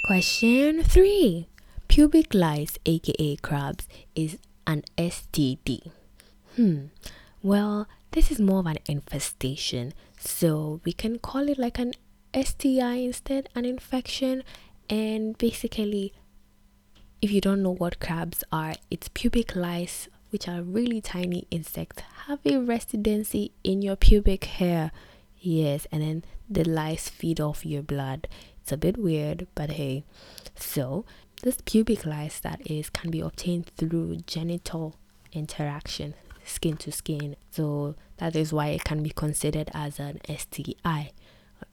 Question 0.05 0.83
three 0.83 1.47
Pubic 1.87 2.33
lice, 2.33 2.77
aka 2.85 3.35
crabs, 3.37 3.87
is 4.15 4.37
an 4.69 4.83
STD. 4.99 5.89
Hmm. 6.55 6.85
Well, 7.41 7.87
this 8.11 8.29
is 8.29 8.39
more 8.39 8.59
of 8.59 8.67
an 8.67 8.77
infestation, 8.87 9.93
so 10.19 10.79
we 10.85 10.93
can 10.93 11.17
call 11.17 11.49
it 11.49 11.57
like 11.57 11.79
an 11.79 11.93
STI 12.35 12.97
instead, 13.09 13.49
an 13.55 13.65
infection. 13.65 14.43
And 14.87 15.35
basically, 15.39 16.13
if 17.19 17.31
you 17.31 17.41
don't 17.41 17.63
know 17.63 17.73
what 17.73 17.99
crabs 17.99 18.43
are, 18.51 18.75
it's 18.91 19.09
pubic 19.09 19.55
lice, 19.55 20.07
which 20.29 20.47
are 20.47 20.61
really 20.61 21.01
tiny 21.01 21.47
insects, 21.49 22.03
have 22.27 22.39
a 22.45 22.57
residency 22.59 23.51
in 23.63 23.81
your 23.81 23.95
pubic 23.95 24.43
hair. 24.45 24.91
Yes, 25.39 25.87
and 25.91 26.03
then 26.03 26.23
the 26.47 26.63
lice 26.63 27.09
feed 27.09 27.41
off 27.41 27.65
your 27.65 27.81
blood. 27.81 28.27
It's 28.61 28.71
a 28.71 28.77
bit 28.77 28.99
weird, 28.99 29.47
but 29.55 29.71
hey. 29.71 30.03
So, 30.55 31.05
this 31.41 31.59
pubic 31.65 32.05
lice 32.05 32.39
that 32.41 32.69
is 32.69 32.89
can 32.89 33.11
be 33.11 33.21
obtained 33.21 33.67
through 33.77 34.17
genital 34.27 34.95
interaction, 35.31 36.13
skin 36.43 36.77
to 36.77 36.91
skin. 36.91 37.35
So, 37.51 37.95
that 38.17 38.35
is 38.35 38.51
why 38.51 38.67
it 38.67 38.83
can 38.83 39.01
be 39.03 39.11
considered 39.11 39.69
as 39.73 39.99
an 39.99 40.19
STI. 40.27 41.11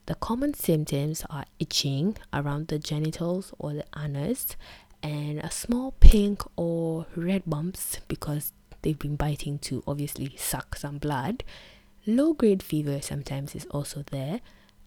The 0.07 0.15
common 0.15 0.55
symptoms 0.55 1.25
are 1.31 1.45
itching 1.59 2.17
around 2.33 2.69
the 2.69 2.79
genitals 2.79 3.53
or 3.59 3.73
the 3.75 3.85
anus 3.97 4.57
and 5.03 5.39
a 5.41 5.51
small 5.51 5.93
pink 6.01 6.43
or 6.57 7.07
red 7.17 7.43
bumps 7.47 7.99
because 8.09 8.53
they've 8.83 8.99
been 8.99 9.17
biting 9.17 9.59
to 9.61 9.83
obviously 9.87 10.35
suck 10.37 10.77
some 10.77 10.99
blood. 10.99 11.43
Low 12.07 12.35
grade 12.35 12.63
fever 12.63 13.01
sometimes 13.01 13.55
is 13.55 13.67
also 13.67 14.05
there. 14.11 14.41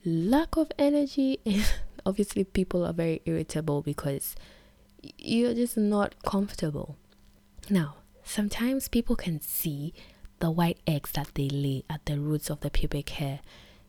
Lack 0.05 0.55
of 0.55 0.71
energy 0.77 1.39
obviously 2.05 2.43
people 2.43 2.85
are 2.85 2.93
very 2.93 3.21
irritable 3.25 3.81
because 3.81 4.35
you're 5.17 5.53
just 5.53 5.77
not 5.77 6.15
comfortable. 6.23 6.95
Now, 7.69 7.95
sometimes 8.23 8.88
people 8.88 9.15
can 9.15 9.41
see 9.41 9.93
the 10.39 10.51
white 10.51 10.79
eggs 10.88 11.12
that 11.13 11.31
they 11.35 11.49
lay 11.49 11.83
at 11.89 12.05
the 12.05 12.19
roots 12.19 12.49
of 12.49 12.62
the 12.62 12.69
pubic 12.69 13.09
hair. 13.09 13.39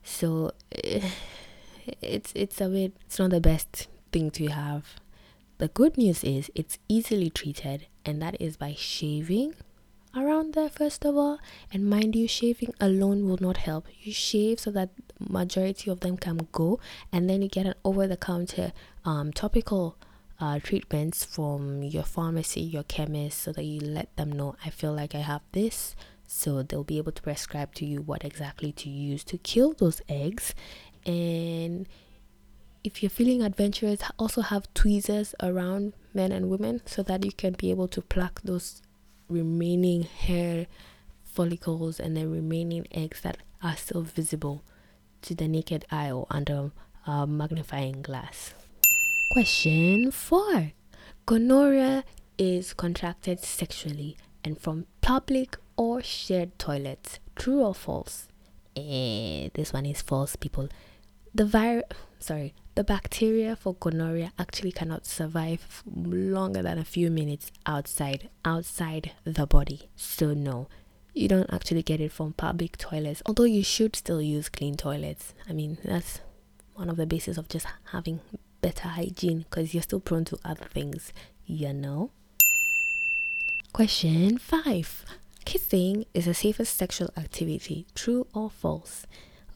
So 0.03 0.53
it's 0.71 2.33
it's 2.35 2.61
a 2.61 2.69
bit 2.69 2.93
it's 3.07 3.19
not 3.19 3.31
the 3.31 3.41
best 3.41 3.89
thing 4.13 4.31
to 4.33 4.47
have. 4.49 5.01
The 5.59 5.69
good 5.69 5.97
news 5.99 6.25
is 6.25 6.51
it's 6.55 6.79
easily 6.89 7.31
treated 7.31 7.87
and 8.05 8.21
that 8.23 8.41
is 8.41 8.57
by 8.57 8.75
shaving 8.77 9.55
around 10.17 10.55
there 10.55 10.71
first 10.71 11.05
of 11.05 11.17
all. 11.17 11.39
And 11.73 11.89
mind 11.89 12.17
you 12.17 12.27
shaving 12.27 12.75
alone 12.81 13.29
will 13.29 13.39
not 13.41 13.59
help. 13.59 13.87
You 14.03 14.13
shave 14.13 14.59
so 14.61 14.71
that 14.73 14.91
majority 15.19 15.91
of 15.91 16.01
them 16.01 16.17
can 16.17 16.49
go 16.51 16.81
and 17.13 17.29
then 17.29 17.43
you 17.43 17.49
get 17.49 17.67
an 17.67 17.75
over-the-counter 17.85 18.73
um, 19.05 19.33
topical 19.33 19.97
uh, 20.41 20.59
treatments 20.59 21.25
from 21.25 21.83
your 21.83 22.03
pharmacy 22.03 22.61
your 22.61 22.83
chemist 22.85 23.39
so 23.39 23.53
that 23.53 23.65
you 23.65 23.81
let 23.81 24.15
them 24.17 24.33
know 24.33 24.57
i 24.65 24.71
feel 24.71 24.93
like 24.93 25.15
i 25.15 25.19
have 25.21 25.43
this. 25.53 25.95
So 26.33 26.63
they'll 26.63 26.85
be 26.85 26.99
able 26.99 27.11
to 27.11 27.23
prescribe 27.23 27.75
to 27.75 27.85
you 27.85 28.03
what 28.03 28.25
exactly 28.25 28.71
to 28.73 28.89
use 28.89 29.25
to 29.25 29.37
kill 29.39 29.73
those 29.73 30.01
eggs. 30.09 30.55
And 31.05 31.89
if 32.85 33.03
you're 33.03 33.11
feeling 33.11 33.43
adventurous 33.43 34.01
also 34.17 34.41
have 34.43 34.73
tweezers 34.73 35.35
around 35.43 35.93
men 36.15 36.31
and 36.31 36.49
women 36.49 36.83
so 36.87 37.03
that 37.03 37.25
you 37.25 37.33
can 37.33 37.55
be 37.55 37.73
able 37.73 37.89
to 37.89 38.01
pluck 38.01 38.41
those 38.45 38.81
remaining 39.29 40.05
hair 40.05 40.69
follicles 41.25 41.99
and 41.99 42.17
the 42.17 42.29
remaining 42.29 42.87
eggs 42.93 43.23
that 43.23 43.39
are 43.61 43.77
still 43.77 44.03
visible 44.03 44.63
to 45.23 45.35
the 45.35 45.49
naked 45.49 45.85
eye 45.91 46.13
or 46.13 46.29
under 46.31 46.71
a 47.09 47.27
magnifying 47.27 48.03
glass 48.03 48.55
question 49.31 50.11
4 50.11 50.73
gonorrhea 51.25 52.03
is 52.37 52.75
contracted 52.75 53.39
sexually 53.39 54.17
and 54.43 54.59
from 54.61 54.87
public 55.03 55.57
or 55.77 56.03
shared 56.03 56.59
toilets. 56.59 57.21
True 57.37 57.61
or 57.63 57.73
false? 57.73 58.27
Eh, 58.75 59.49
this 59.55 59.73
one 59.73 59.87
is 59.87 60.03
false, 60.03 60.35
people. 60.35 60.69
The 61.33 61.45
virus, 61.45 61.85
sorry, 62.19 62.55
the 62.75 62.83
bacteria 62.83 63.55
for 63.55 63.75
gonorrhea 63.75 64.33
actually 64.37 64.73
cannot 64.73 65.07
survive 65.07 65.85
longer 65.87 66.61
than 66.63 66.79
a 66.79 66.85
few 66.85 67.09
minutes 67.09 67.53
outside 67.67 68.31
outside 68.45 69.13
the 69.23 69.47
body. 69.47 69.91
So 69.95 70.35
no, 70.35 70.67
you 71.15 71.29
don't 71.29 71.53
actually 71.53 71.85
get 71.85 72.01
it 72.01 72.11
from 72.11 72.33
public 72.33 72.77
toilets. 72.79 73.23
Although 73.27 73.45
you 73.45 73.63
should 73.63 73.95
still 73.95 74.21
use 74.21 74.49
clean 74.49 74.75
toilets. 74.75 75.35
I 75.49 75.53
mean, 75.53 75.79
that's 75.85 76.21
one 76.75 76.91
of 76.91 76.97
the 76.97 77.07
basis 77.07 77.39
of 77.39 77.47
just 77.49 77.67
having 77.93 78.19
better 78.61 78.89
hygiene 78.89 79.41
because 79.41 79.75
you're 79.75 79.83
still 79.83 80.01
prone 80.01 80.25
to 80.27 80.39
other 80.45 80.67
things, 80.67 81.13
you 81.47 81.73
know. 81.73 82.11
Question 83.73 84.39
5 84.39 85.05
Kissing 85.45 86.05
is 86.13 86.27
the 86.27 86.35
safest 86.35 86.77
sexual 86.77 87.11
activity, 87.17 87.87
true 87.95 88.27
or 88.35 88.51
false? 88.51 89.07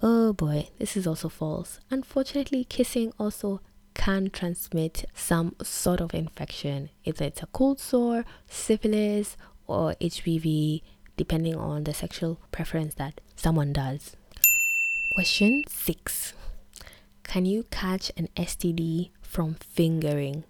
Oh 0.02 0.32
boy, 0.32 0.68
this 0.78 0.96
is 0.96 1.06
also 1.06 1.28
false. 1.28 1.80
Unfortunately, 1.90 2.64
kissing 2.64 3.12
also 3.18 3.60
can 3.94 4.28
transmit 4.30 5.04
some 5.14 5.54
sort 5.62 6.00
of 6.00 6.14
infection, 6.14 6.90
either 7.04 7.26
it's 7.26 7.42
a 7.42 7.46
cold 7.46 7.80
sore, 7.80 8.24
syphilis, 8.48 9.36
or 9.66 9.94
HPV, 10.00 10.82
depending 11.16 11.54
on 11.54 11.84
the 11.84 11.94
sexual 11.94 12.38
preference 12.50 12.94
that 12.94 13.20
someone 13.36 13.72
does. 13.72 14.16
Question 15.14 15.62
six 15.68 16.34
Can 17.24 17.46
you 17.46 17.64
catch 17.70 18.12
an 18.16 18.28
STD 18.36 19.10
from 19.20 19.54
fingering? 19.54 20.44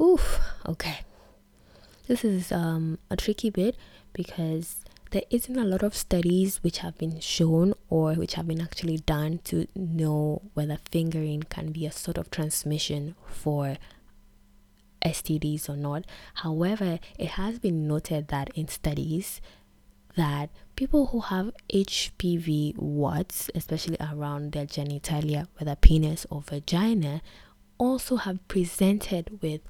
Oof, 0.00 0.38
okay. 0.66 1.00
This 2.06 2.24
is 2.24 2.52
um, 2.52 2.98
a 3.10 3.16
tricky 3.16 3.50
bit 3.50 3.76
because 4.12 4.84
there 5.10 5.22
isn't 5.30 5.56
a 5.58 5.64
lot 5.64 5.82
of 5.82 5.96
studies 5.96 6.62
which 6.62 6.78
have 6.78 6.98
been 6.98 7.20
shown 7.20 7.72
or 7.88 8.14
which 8.14 8.34
have 8.34 8.46
been 8.46 8.60
actually 8.60 8.98
done 8.98 9.40
to 9.44 9.66
know 9.74 10.42
whether 10.54 10.78
fingering 10.90 11.44
can 11.44 11.72
be 11.72 11.86
a 11.86 11.92
sort 11.92 12.18
of 12.18 12.30
transmission 12.30 13.14
for 13.26 13.78
STDs 15.04 15.68
or 15.68 15.76
not. 15.76 16.04
However, 16.34 16.98
it 17.18 17.30
has 17.30 17.58
been 17.58 17.88
noted 17.88 18.28
that 18.28 18.50
in 18.54 18.68
studies 18.68 19.40
that 20.16 20.50
people 20.78 21.06
who 21.06 21.18
have 21.18 21.50
HPV 21.74 22.78
warts, 22.78 23.50
especially 23.52 23.96
around 23.98 24.52
their 24.52 24.64
genitalia, 24.64 25.48
whether 25.58 25.74
penis 25.74 26.24
or 26.30 26.40
vagina, 26.40 27.20
also 27.78 28.14
have 28.14 28.46
presented 28.46 29.42
with 29.42 29.60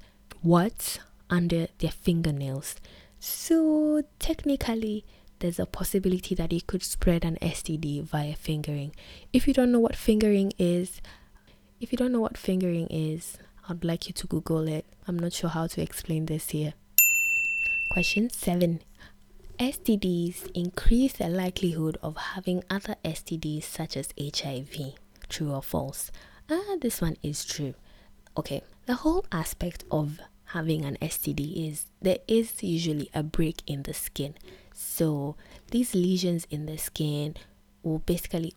warts 0.43 0.99
under 1.31 1.69
their 1.79 1.93
fingernails. 1.93 2.77
So 3.19 4.03
technically, 4.19 5.07
there's 5.39 5.59
a 5.59 5.65
possibility 5.65 6.35
that 6.35 6.53
you 6.53 6.61
could 6.61 6.83
spread 6.83 7.25
an 7.25 7.39
STD 7.41 8.03
via 8.03 8.35
fingering. 8.35 8.93
If 9.33 9.49
you 9.49 9.55
don't 9.55 9.73
know 9.73 9.81
what 9.81 9.97
fingering 9.97 10.53
is, 10.59 11.01
if 11.81 11.91
you 11.91 11.97
don't 11.97 12.13
know 12.13 12.21
what 12.21 12.37
fingering 12.37 12.87
is, 12.89 13.39
I'd 13.67 13.83
like 13.83 14.09
you 14.09 14.13
to 14.13 14.27
Google 14.27 14.69
it. 14.69 14.85
I'm 15.07 15.19
not 15.19 15.33
sure 15.33 15.49
how 15.49 15.69
to 15.69 15.81
explain 15.81 16.27
this 16.27 16.51
here. 16.51 16.75
Question 17.91 18.29
7. 18.29 18.83
STDs 19.59 20.49
increase 20.55 21.15
the 21.15 21.29
likelihood 21.29 21.99
of 22.01 22.17
having 22.17 22.63
other 22.71 22.95
STDs 23.05 23.65
such 23.65 23.97
as 23.97 24.15
HIV. 24.17 24.95
True 25.29 25.53
or 25.53 25.63
false? 25.63 26.13
Ah, 26.49 26.77
this 26.81 27.01
one 27.01 27.17
is 27.25 27.45
true. 27.45 27.75
Okay, 28.37 28.63
the 28.87 28.95
whole 28.95 29.27
aspect 29.33 29.83
of 29.91 30.21
having 30.47 30.85
an 30.85 30.97
STD 31.03 31.69
is 31.69 31.87
there 32.01 32.19
is 32.29 32.63
usually 32.63 33.11
a 33.13 33.25
break 33.25 33.63
in 33.67 33.83
the 33.83 33.93
skin. 33.93 34.35
So 34.73 35.35
these 35.73 35.93
lesions 35.93 36.47
in 36.51 36.67
the 36.67 36.79
skin 36.79 37.35
will 37.83 37.99
basically 37.99 38.55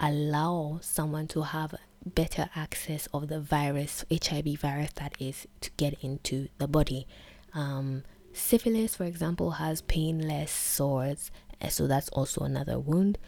allow 0.00 0.80
someone 0.82 1.28
to 1.28 1.42
have 1.42 1.76
better 2.04 2.50
access 2.56 3.06
of 3.14 3.28
the 3.28 3.38
virus, 3.38 4.04
HIV 4.10 4.58
virus 4.58 4.90
that 4.96 5.14
is, 5.20 5.46
to 5.60 5.70
get 5.76 5.94
into 6.02 6.48
the 6.58 6.66
body. 6.66 7.06
Um, 7.54 8.02
syphilis, 8.32 8.96
for 8.96 9.04
example, 9.04 9.52
has 9.52 9.82
painless 9.82 10.50
sores, 10.50 11.30
eh, 11.60 11.68
so 11.68 11.86
that's 11.86 12.08
also 12.10 12.42
another 12.42 12.78
wound. 12.78 13.18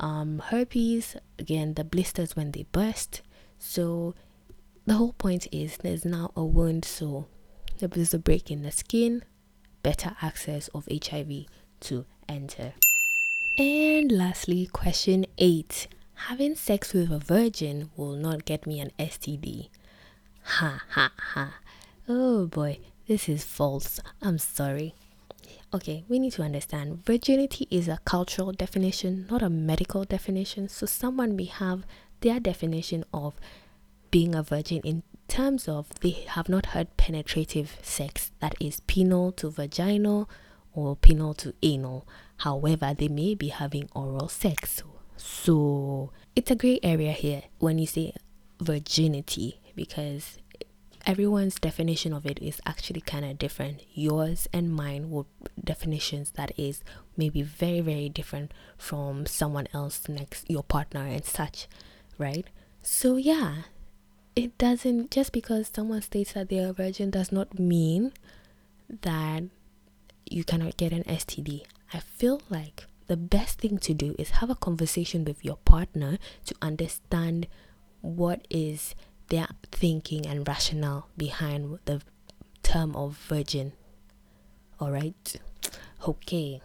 Um, 0.00 0.40
herpes, 0.46 1.16
again, 1.38 1.74
the 1.74 1.84
blisters 1.84 2.34
when 2.34 2.50
they 2.52 2.66
burst. 2.72 3.22
So 3.58 4.14
the 4.86 4.94
whole 4.94 5.12
point 5.12 5.46
is 5.52 5.76
there's 5.78 6.04
now 6.04 6.32
a 6.36 6.44
wound, 6.44 6.84
so 6.84 7.26
there's 7.78 8.14
a 8.14 8.18
break 8.18 8.50
in 8.50 8.62
the 8.62 8.72
skin, 8.72 9.24
better 9.82 10.16
access 10.20 10.68
of 10.68 10.88
HIV 10.90 11.46
to 11.80 12.04
enter. 12.28 12.74
And 13.56 14.10
lastly, 14.10 14.66
question 14.66 15.26
eight 15.38 15.86
having 16.14 16.54
sex 16.54 16.92
with 16.92 17.10
a 17.10 17.18
virgin 17.18 17.90
will 17.96 18.14
not 18.14 18.44
get 18.44 18.66
me 18.66 18.80
an 18.80 18.90
STD. 18.98 19.68
Ha 20.42 20.82
ha 20.90 21.12
ha. 21.16 21.54
Oh 22.08 22.46
boy, 22.46 22.78
this 23.06 23.28
is 23.28 23.44
false. 23.44 24.00
I'm 24.22 24.38
sorry. 24.38 24.94
Okay, 25.72 26.04
we 26.08 26.18
need 26.18 26.32
to 26.34 26.42
understand 26.42 27.04
virginity 27.04 27.66
is 27.70 27.88
a 27.88 27.98
cultural 28.04 28.52
definition, 28.52 29.26
not 29.30 29.42
a 29.42 29.50
medical 29.50 30.04
definition. 30.04 30.68
So, 30.68 30.86
someone 30.86 31.34
may 31.36 31.46
have 31.46 31.84
their 32.20 32.38
definition 32.40 33.04
of 33.12 33.34
being 34.10 34.34
a 34.34 34.42
virgin 34.42 34.80
in 34.84 35.02
terms 35.26 35.66
of 35.68 35.88
they 36.00 36.10
have 36.28 36.48
not 36.48 36.66
had 36.66 36.96
penetrative 36.96 37.76
sex, 37.82 38.30
that 38.40 38.54
is 38.60 38.80
penile 38.86 39.34
to 39.36 39.50
vaginal 39.50 40.28
or 40.72 40.96
penile 40.96 41.36
to 41.38 41.54
anal. 41.62 42.06
However, 42.38 42.94
they 42.96 43.08
may 43.08 43.34
be 43.34 43.48
having 43.48 43.88
oral 43.94 44.28
sex. 44.28 44.82
So 45.16 46.10
it's 46.36 46.50
a 46.50 46.54
gray 46.54 46.80
area 46.82 47.12
here 47.12 47.42
when 47.58 47.78
you 47.78 47.86
say 47.86 48.12
virginity 48.60 49.60
because 49.74 50.38
everyone's 51.06 51.56
definition 51.56 52.12
of 52.12 52.26
it 52.26 52.38
is 52.40 52.60
actually 52.66 53.00
kind 53.00 53.24
of 53.24 53.38
different. 53.38 53.82
Yours 53.92 54.48
and 54.52 54.74
mine 54.74 55.10
will 55.10 55.26
definitions 55.62 56.32
that 56.32 56.52
is 56.58 56.82
maybe 57.16 57.42
very 57.42 57.80
very 57.80 58.08
different 58.08 58.52
from 58.76 59.26
someone 59.26 59.68
else 59.72 60.08
next 60.08 60.48
your 60.50 60.62
partner 60.62 61.06
and 61.06 61.24
such, 61.24 61.68
right? 62.18 62.46
So 62.82 63.16
yeah, 63.16 63.62
it 64.36 64.56
doesn't 64.58 65.10
just 65.10 65.32
because 65.32 65.70
someone 65.72 66.02
states 66.02 66.32
that 66.32 66.48
they 66.48 66.58
are 66.58 66.70
a 66.70 66.72
virgin 66.72 67.10
does 67.10 67.30
not 67.30 67.58
mean 67.58 68.12
that 69.02 69.44
you 70.26 70.44
cannot 70.44 70.76
get 70.76 70.92
an 70.92 71.04
STD. 71.04 71.62
I 71.92 72.00
feel 72.00 72.40
like 72.50 72.86
the 73.06 73.16
best 73.16 73.60
thing 73.60 73.78
to 73.78 73.94
do 73.94 74.14
is 74.18 74.30
have 74.30 74.50
a 74.50 74.54
conversation 74.54 75.24
with 75.24 75.44
your 75.44 75.58
partner 75.64 76.18
to 76.46 76.54
understand 76.62 77.46
what 78.00 78.46
is 78.50 78.94
their 79.34 79.48
thinking 79.72 80.24
and 80.26 80.46
rationale 80.46 81.08
behind 81.16 81.80
the 81.86 82.00
term 82.62 82.94
of 82.94 83.16
virgin. 83.16 83.72
All 84.78 84.92
right. 84.92 85.40
Okay. 86.06 86.60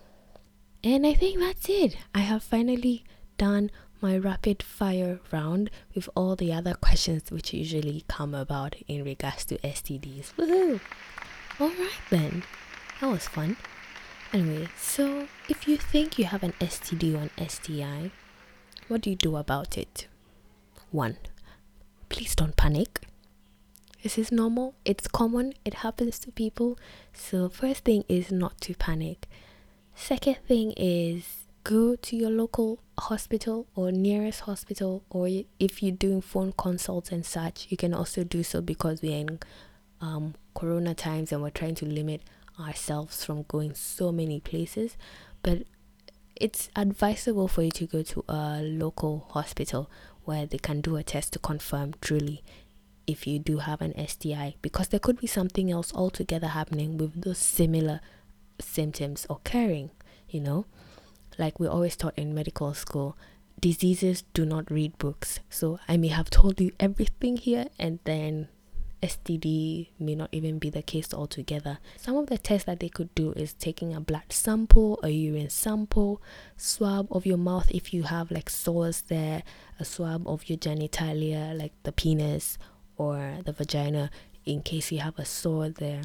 And 0.84 1.06
I 1.06 1.16
think 1.16 1.40
that's 1.40 1.68
it. 1.68 1.98
I 2.14 2.20
have 2.20 2.44
finally 2.44 3.04
done 3.38 3.72
my 4.02 4.16
rapid 4.18 4.62
fire 4.62 5.20
round 5.32 5.72
with 5.96 6.08
all 6.16 6.36
the 6.36 6.54
other 6.54 6.76
questions 6.76 7.32
which 7.32 7.54
usually 7.54 8.06
come 8.08 8.36
about 8.36 8.76
in 8.88 9.04
regards 9.04 9.46
to 9.46 9.58
STDs. 9.58 10.34
Woohoo! 10.36 10.80
Alright 11.60 12.04
then. 12.12 12.44
That 13.02 13.10
was 13.10 13.28
fun. 13.28 13.58
Anyway, 14.32 14.68
so 14.78 15.28
if 15.50 15.68
you 15.68 15.76
think 15.76 16.20
you 16.20 16.26
have 16.26 16.44
an 16.44 16.54
STD 16.62 17.16
or 17.16 17.30
an 17.30 17.50
STI, 17.50 18.12
what 18.88 19.02
do 19.02 19.10
you 19.10 19.16
do 19.16 19.36
about 19.38 19.76
it? 19.76 20.08
One, 20.92 21.18
please 22.10 22.36
don't 22.36 22.56
panic. 22.56 23.02
This 24.04 24.18
is 24.18 24.32
normal, 24.32 24.76
it's 24.86 25.08
common, 25.08 25.54
it 25.66 25.76
happens 25.76 26.20
to 26.20 26.32
people. 26.32 26.78
So, 27.14 27.50
first 27.50 27.84
thing 27.84 28.06
is 28.08 28.32
not 28.32 28.60
to 28.62 28.74
panic. 28.74 29.28
Second 29.96 30.38
thing 30.48 30.74
is 30.78 31.46
go 31.66 31.96
to 31.96 32.16
your 32.16 32.30
local 32.30 32.80
hospital 32.98 33.68
or 33.76 33.92
nearest 33.92 34.42
hospital, 34.42 35.04
or 35.10 35.28
if 35.60 35.84
you're 35.84 35.92
doing 35.92 36.22
phone 36.22 36.54
consults 36.54 37.12
and 37.12 37.26
such, 37.26 37.68
you 37.70 37.78
can 37.78 37.94
also 37.94 38.24
do 38.24 38.42
so 38.42 38.62
because 38.62 39.02
we're 39.02 39.18
in 39.20 39.40
um, 40.02 40.36
corona 40.56 40.94
times 40.94 41.32
and 41.32 41.42
we're 41.42 41.50
trying 41.50 41.76
to 41.76 41.86
limit 41.86 42.22
ourselves 42.60 43.24
from 43.26 43.44
going 43.44 43.74
so 43.74 44.12
many 44.12 44.40
places, 44.40 44.96
but 45.44 45.64
it's 46.36 46.70
advisable 46.76 47.50
for 47.50 47.64
you 47.64 47.72
to 47.72 47.86
go 47.86 48.02
to 48.02 48.24
a 48.30 48.62
local 48.62 49.28
hospital 49.32 49.90
where 50.30 50.46
they 50.46 50.60
can 50.60 50.80
do 50.80 50.96
a 50.96 51.02
test 51.02 51.34
to 51.34 51.40
confirm 51.40 51.92
truly 52.02 52.44
if 53.08 53.26
you 53.26 53.40
do 53.40 53.58
have 53.58 53.82
an 53.82 53.96
STI 54.08 54.54
because 54.62 54.90
there 54.90 55.00
could 55.00 55.20
be 55.20 55.26
something 55.26 55.72
else 55.72 55.92
altogether 55.96 56.50
happening 56.50 57.00
with 57.00 57.20
those 57.24 57.40
similar 57.40 58.00
symptoms 58.62 59.26
occurring, 59.28 59.90
you 60.30 60.40
know? 60.40 60.68
Like 61.40 61.60
we 61.60 61.66
always 61.66 61.96
taught 61.96 62.16
in 62.16 62.36
medical 62.36 62.76
school, 62.76 63.18
diseases 63.60 64.24
do 64.36 64.46
not 64.46 64.70
read 64.70 65.00
books. 65.00 65.40
So 65.50 65.80
I 65.88 65.98
may 65.98 66.10
have 66.10 66.30
told 66.30 66.62
you 66.62 66.74
everything 66.80 67.38
here 67.38 67.66
and 67.80 67.98
then 68.04 68.50
STD 69.02 69.90
may 70.00 70.16
not 70.16 70.30
even 70.32 70.60
be 70.60 70.70
the 70.70 70.82
case 70.82 71.14
altogether. 71.14 71.80
Some 71.98 72.18
of 72.18 72.28
the 72.28 72.38
tests 72.38 72.66
that 72.66 72.80
they 72.80 72.90
could 72.90 73.14
do 73.16 73.32
is 73.34 73.54
taking 73.54 73.94
a 73.94 74.02
blood 74.02 74.32
sample, 74.32 75.00
a 75.04 75.10
urine 75.10 75.50
sample, 75.50 76.22
swab 76.58 77.08
of 77.12 77.26
your 77.26 77.38
mouth 77.38 77.72
if 77.72 77.94
you 77.94 78.04
have 78.04 78.30
like 78.32 78.50
sores 78.50 79.02
there, 79.04 79.44
a 79.80 79.86
swab 79.86 80.28
of 80.28 80.50
your 80.50 80.58
genitalia, 80.58 81.58
like 81.58 81.72
the 81.84 81.92
penis 81.92 82.58
or 82.98 83.38
the 83.46 83.54
vagina, 83.54 84.12
in 84.46 84.62
case 84.62 84.92
you 84.92 85.00
have 85.00 85.18
a 85.18 85.26
sore 85.26 85.70
there, 85.70 86.02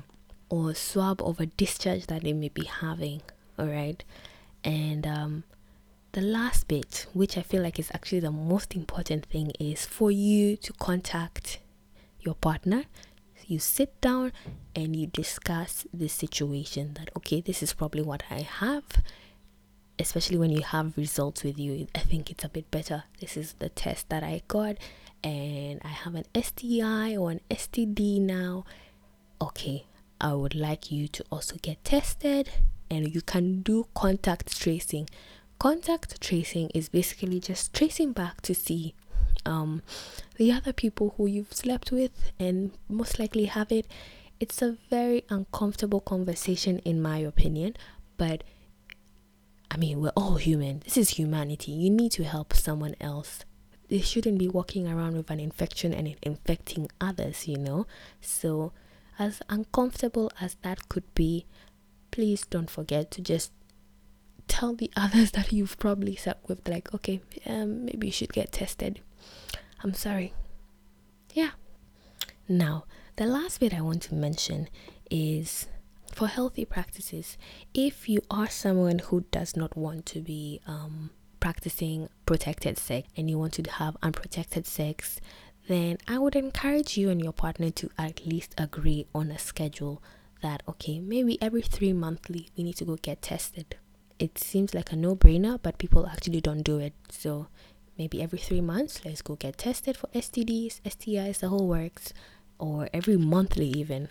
or 0.49 0.70
a 0.70 0.74
swab 0.74 1.20
of 1.22 1.40
a 1.40 1.47
discharge 1.47 2.07
that 2.07 2.22
they 2.22 2.32
may 2.32 2.49
be 2.49 2.64
having. 2.64 3.22
All 3.59 3.66
right, 3.66 4.03
and 4.62 5.07
um, 5.07 5.45
the 6.12 6.20
last 6.20 6.68
bit, 6.68 7.07
which 7.12 7.36
I 7.36 7.42
feel 7.42 7.62
like 7.62 7.78
is 7.78 7.90
actually 7.92 8.20
the 8.20 8.30
most 8.30 8.74
important 8.76 9.26
thing, 9.26 9.51
is 9.59 9.84
for 9.84 10.11
you 10.11 10.57
to 10.59 10.72
contact 10.74 11.59
your 12.25 12.35
partner 12.35 12.85
you 13.47 13.59
sit 13.59 14.01
down 14.01 14.33
and 14.75 14.97
you 14.97 15.07
discuss 15.07 15.87
the 15.93 16.09
situation 16.09 16.95
that 16.95 17.11
okay 17.16 17.41
this 17.43 17.62
is 17.62 17.75
probably 17.75 18.01
what 18.03 18.22
i 18.31 18.41
have 18.41 18.85
especially 19.99 20.39
when 20.39 20.51
you 20.51 20.62
have 20.62 20.97
results 20.97 21.45
with 21.45 21.59
you. 21.59 21.87
I 21.95 22.01
think 22.01 22.31
it's 22.31 22.45
a 22.45 22.49
bit 22.49 22.70
better. 22.70 23.05
This 23.20 23.37
is 23.37 23.55
the 23.59 23.68
test 23.68 24.09
that 24.09 24.22
i 24.22 24.43
got 24.49 24.77
and 25.22 25.81
i 25.85 25.89
have 25.89 26.14
an 26.14 26.25
sti 26.35 27.16
or 27.16 27.31
an 27.31 27.41
std 27.51 28.20
now. 28.20 28.64
Okay 29.41 29.87
i 30.20 30.33
would 30.33 30.55
like 30.55 30.91
you 30.91 31.09
to 31.09 31.25
also 31.31 31.57
get 31.62 31.83
tested 31.85 32.51
and 32.91 33.14
you 33.14 33.22
can 33.22 33.62
do 33.62 33.87
contact 33.95 34.61
tracing. 34.61 35.09
Contact 35.59 36.20
tracing 36.20 36.70
is 36.75 36.89
basically 36.89 37.41
just 37.41 37.72
tracing 37.72 38.12
back 38.12 38.41
to 38.43 38.55
see 38.55 38.95
um, 39.47 39.82
the 40.36 40.53
other 40.53 40.72
people 40.72 41.14
who 41.16 41.26
you've 41.26 41.53
slept 41.53 41.92
with 41.92 42.32
and 42.38 42.72
most 42.88 43.18
likely 43.18 43.47
have 43.47 43.70
it. 43.70 43.86
It's 44.40 44.61
a 44.61 44.76
very 44.90 45.24
uncomfortable 45.30 46.01
conversation, 46.01 46.80
in 46.80 47.01
my 47.01 47.18
opinion, 47.18 47.76
but 48.16 48.42
I 49.70 49.76
mean, 49.76 50.01
we're 50.01 50.12
all 50.16 50.36
human. 50.36 50.80
This 50.84 50.97
is 50.97 51.11
humanity. 51.11 51.72
You 51.72 51.90
need 51.90 52.12
to 52.12 52.24
help 52.24 52.53
someone 52.53 52.95
else. 53.01 53.45
They 53.88 54.01
shouldn't 54.01 54.38
be 54.38 54.49
walking 54.49 54.86
around 54.86 55.16
with 55.16 55.30
an 55.30 55.40
infection 55.40 55.92
and 55.92 56.14
infecting 56.22 56.88
others, 57.01 57.49
you 57.49 57.59
know? 57.59 57.86
So, 58.20 58.72
as 59.18 59.42
uncomfortable 59.49 60.30
as 60.40 60.57
that 60.62 60.88
could 60.88 61.12
be, 61.14 61.47
please 62.11 62.47
don't 62.47 62.70
forget 62.70 63.11
to 63.12 63.20
just 63.20 63.53
tell 64.47 64.74
the 64.74 64.90
others 64.97 65.32
that 65.32 65.53
you've 65.53 65.76
probably 65.78 66.16
slept 66.16 66.49
with, 66.49 66.66
like, 66.68 66.95
okay, 66.95 67.20
um, 67.47 67.86
maybe 67.86 68.07
you 68.07 68.12
should 68.12 68.32
get 68.32 68.53
tested. 68.53 69.01
I'm 69.85 69.93
sorry. 69.93 70.32
Yeah. 71.35 71.51
Now, 72.49 72.87
the 73.16 73.26
last 73.26 73.61
bit 73.61 73.74
I 73.74 73.82
want 73.82 74.01
to 74.05 74.14
mention 74.14 74.68
is 75.11 75.68
for 76.11 76.26
healthy 76.26 76.64
practices, 76.64 77.37
if 77.74 78.09
you 78.09 78.22
are 78.30 78.49
someone 78.49 79.01
who 79.01 79.26
does 79.30 79.57
not 79.57 79.76
want 79.76 80.07
to 80.07 80.20
be 80.20 80.61
um, 80.66 81.11
practicing 81.39 82.09
protected 82.24 82.78
sex 82.78 83.09
and 83.14 83.28
you 83.28 83.39
want 83.39 83.53
to 83.55 83.70
have 83.72 83.97
unprotected 84.03 84.66
sex, 84.66 85.20
then 85.68 85.99
I 86.09 86.16
would 86.18 86.35
encourage 86.35 86.97
you 86.97 87.11
and 87.11 87.22
your 87.22 87.35
partner 87.35 87.70
to 87.72 87.91
at 87.99 88.26
least 88.26 88.55
agree 88.57 89.07
on 89.14 89.30
a 89.30 89.39
schedule 89.39 90.03
that, 90.41 90.62
okay, 90.66 90.99
maybe 90.99 91.41
every 91.43 91.62
three 91.62 91.93
monthly 91.93 92.49
we 92.57 92.64
need 92.64 92.76
to 92.76 92.87
go 92.87 92.97
get 92.97 93.20
tested. 93.20 93.76
It 94.18 94.39
seems 94.39 94.72
like 94.72 94.93
a 94.93 94.97
no 94.97 95.14
brainer, 95.14 95.59
but 95.62 95.76
people 95.76 96.07
actually 96.07 96.41
don't 96.41 96.62
do 96.62 96.78
it. 96.78 96.95
So 97.11 97.49
maybe 97.99 98.22
every 98.22 98.38
three 98.38 98.61
months, 98.61 99.05
let's 99.05 99.22
go 99.22 99.36
get 99.36 99.59
tested 99.59 99.97
for 99.97 100.09
STDs, 100.09 100.80
STIs, 100.82 101.40
the 101.40 101.49
whole 101.49 101.68
works, 101.68 102.12
or 102.59 102.88
every 102.92 103.16
monthly, 103.16 103.68
even 103.68 104.09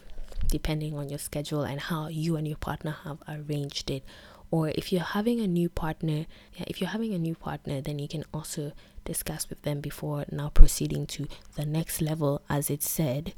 depending 0.47 0.97
on 0.97 1.09
your 1.09 1.19
schedule 1.19 1.63
and 1.63 1.79
how 1.79 2.07
you 2.07 2.35
and 2.35 2.47
your 2.47 2.57
partner 2.57 2.95
have 3.03 3.17
arranged 3.27 3.89
it. 3.89 4.03
Or 4.51 4.69
if 4.69 4.91
you're 4.91 5.01
having 5.01 5.39
a 5.39 5.47
new 5.47 5.69
partner 5.69 6.25
yeah, 6.55 6.65
if 6.67 6.79
you're 6.79 6.91
having 6.91 7.13
a 7.13 7.17
new 7.17 7.33
partner 7.33 7.81
then 7.81 7.97
you 7.97 8.07
can 8.07 8.23
also 8.33 8.71
discuss 9.03 9.49
with 9.49 9.63
them 9.63 9.81
before 9.81 10.25
now 10.31 10.49
proceeding 10.49 11.07
to 11.07 11.27
the 11.55 11.65
next 11.65 12.01
level 12.01 12.41
as 12.49 12.69
it 12.69 12.83
said. 12.83 13.33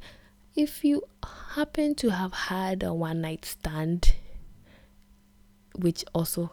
If 0.56 0.84
you 0.84 1.04
happen 1.56 1.96
to 1.96 2.10
have 2.10 2.34
had 2.34 2.84
a 2.84 2.94
one 2.94 3.22
night 3.22 3.46
stand 3.46 4.16
which 5.74 6.04
also 6.14 6.52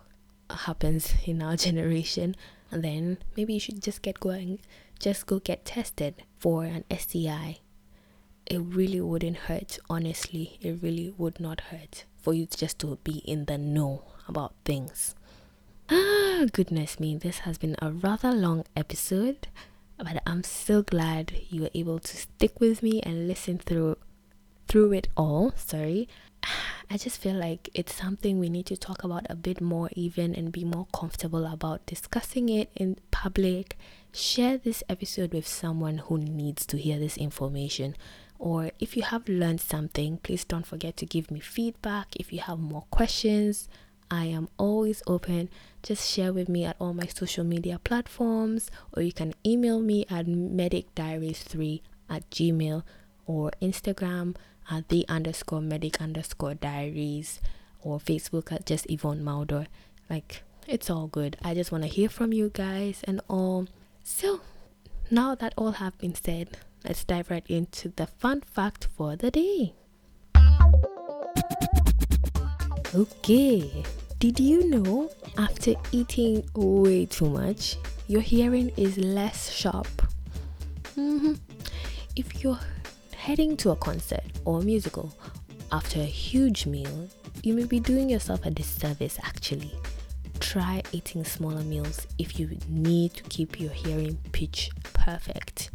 happens 0.49 1.15
in 1.25 1.43
our 1.43 1.57
generation 1.67 2.37
then 2.73 3.19
maybe 3.37 3.55
you 3.55 3.61
should 3.61 3.83
just 3.83 4.03
get 4.03 4.21
going 4.21 4.59
just 4.99 5.27
go 5.27 5.39
get 5.39 5.65
tested 5.65 6.23
for 6.39 6.65
an 6.65 6.85
STI 6.97 7.59
it 8.47 8.59
really 8.59 9.01
wouldn't 9.01 9.37
hurt. 9.49 9.79
Honestly, 9.89 10.59
it 10.61 10.83
really 10.83 11.15
would 11.17 11.41
not 11.41 11.61
hurt 11.73 12.05
for 12.21 12.35
you 12.35 12.47
just 12.47 12.79
to 12.81 12.99
be 13.05 13.19
in 13.19 13.47
the 13.47 13.59
know 13.59 14.03
about 14.29 14.55
things. 14.65 15.15
Ah, 15.91 16.45
goodness 16.53 16.99
me, 17.01 17.17
this 17.17 17.41
has 17.41 17.59
been 17.59 17.77
a 17.81 17.91
rather 17.91 18.33
long 18.33 18.65
episode, 18.77 19.49
but 19.97 20.23
I'm 20.27 20.45
so 20.45 20.83
glad 20.83 21.33
you 21.51 21.63
were 21.63 21.71
able 21.75 21.99
to 21.99 22.17
stick 22.17 22.61
with 22.61 22.83
me 22.83 23.01
and 23.03 23.29
listen 23.29 23.59
through 23.59 23.97
through 24.69 24.93
it 24.93 25.09
all. 25.17 25.53
Sorry. 25.57 26.09
I 26.91 26.97
just 26.99 27.21
feel 27.21 27.35
like 27.35 27.71
it's 27.75 27.95
something 27.95 28.39
we 28.39 28.51
need 28.51 28.67
to 28.67 28.77
talk 28.77 29.05
about 29.05 29.27
a 29.31 29.37
bit 29.37 29.61
more, 29.61 29.89
even 29.93 30.35
and 30.35 30.53
be 30.53 30.65
more 30.65 30.87
comfortable 30.93 31.47
about 31.47 31.87
discussing 31.87 32.49
it 32.49 32.71
in 32.77 32.99
public. 33.11 33.79
Share 34.13 34.59
this 34.59 34.83
episode 34.89 35.33
with 35.33 35.47
someone 35.47 35.99
who 35.99 36.19
needs 36.19 36.67
to 36.67 36.77
hear 36.77 36.99
this 36.99 37.17
information 37.17 37.97
or 38.43 38.73
if 38.81 38.97
you 38.97 39.05
have 39.05 39.29
learned 39.29 39.61
something, 39.61 40.17
please 40.25 40.45
don't 40.45 40.67
forget 40.67 40.97
to 40.97 41.07
give 41.07 41.31
me 41.31 41.39
feedback. 41.39 42.09
If 42.17 42.33
you 42.33 42.41
have 42.41 42.59
more 42.59 42.83
questions, 42.91 43.69
I 44.11 44.25
am 44.25 44.49
always 44.59 45.01
open. 45.07 45.49
Just 45.85 46.11
share 46.11 46.33
with 46.33 46.49
me 46.49 46.65
at 46.65 46.75
all 46.81 46.93
my 46.93 47.07
social 47.07 47.45
media 47.45 47.79
platforms, 47.79 48.69
or 48.97 49.03
you 49.05 49.13
can 49.13 49.33
email 49.47 49.79
me 49.79 50.07
at 50.11 50.27
medicdiaries3 50.27 51.83
at 52.11 52.29
gmail 52.31 52.83
or 53.27 53.51
Instagram 53.61 54.37
at 54.71 54.89
the 54.89 55.05
underscore 55.09 55.61
medic 55.61 56.01
underscore 56.01 56.55
diaries 56.55 57.41
or 57.81 57.99
Facebook 57.99 58.53
at 58.53 58.67
just 58.67 58.89
Yvonne 58.89 59.23
Maldor. 59.23 59.67
Like, 60.09 60.43
it's 60.67 60.89
all 60.91 61.09
good. 61.09 61.37
I 61.43 61.55
just 61.55 61.73
want 61.73 61.85
to 61.85 61.89
hear 61.89 62.09
from 62.09 62.33
you 62.33 62.51
guys 62.53 63.03
and 63.05 63.21
all. 63.29 63.67
So, 64.05 64.41
now 65.11 65.35
that 65.35 65.55
all 65.57 65.73
have 65.73 65.99
been 65.99 66.15
said, 66.15 66.59
let's 66.85 67.05
dive 67.05 67.31
right 67.31 67.45
into 67.49 67.93
the 67.97 68.07
fun 68.07 68.43
fact 68.43 68.89
for 68.97 69.17
the 69.17 69.31
day. 69.31 69.75
Okay, 72.95 73.83
did 74.19 74.39
you 74.39 74.69
know 74.69 75.11
after 75.39 75.75
eating 75.93 76.45
way 76.55 77.07
too 77.07 77.29
much, 77.29 77.77
your 78.07 78.21
hearing 78.21 78.71
is 78.77 78.99
less 78.99 79.51
sharp? 79.51 79.89
Mm-hmm. 80.97 81.35
If 82.17 82.43
you're 82.43 82.59
heading 83.23 83.57
to 83.57 83.71
a 83.71 83.77
concert 83.77 84.25
or 84.45 84.59
a 84.59 84.65
musical 84.65 85.15
after 85.71 86.01
a 86.01 86.05
huge 86.05 86.67
meal, 86.67 87.09
you 87.45 87.55
may 87.55 87.63
be 87.63 87.79
doing 87.79 88.11
yourself 88.11 88.45
a 88.45 88.51
disservice 88.51 89.17
actually. 89.23 89.73
Try 90.41 90.83
eating 90.91 91.23
smaller 91.25 91.63
meals 91.63 92.09
if 92.19 92.41
you 92.41 92.59
need 92.69 93.15
to 93.15 93.23
keep 93.25 93.61
your 93.61 93.71
hearing 93.71 94.19
pitch 94.33 94.73
perfect. 94.93 95.71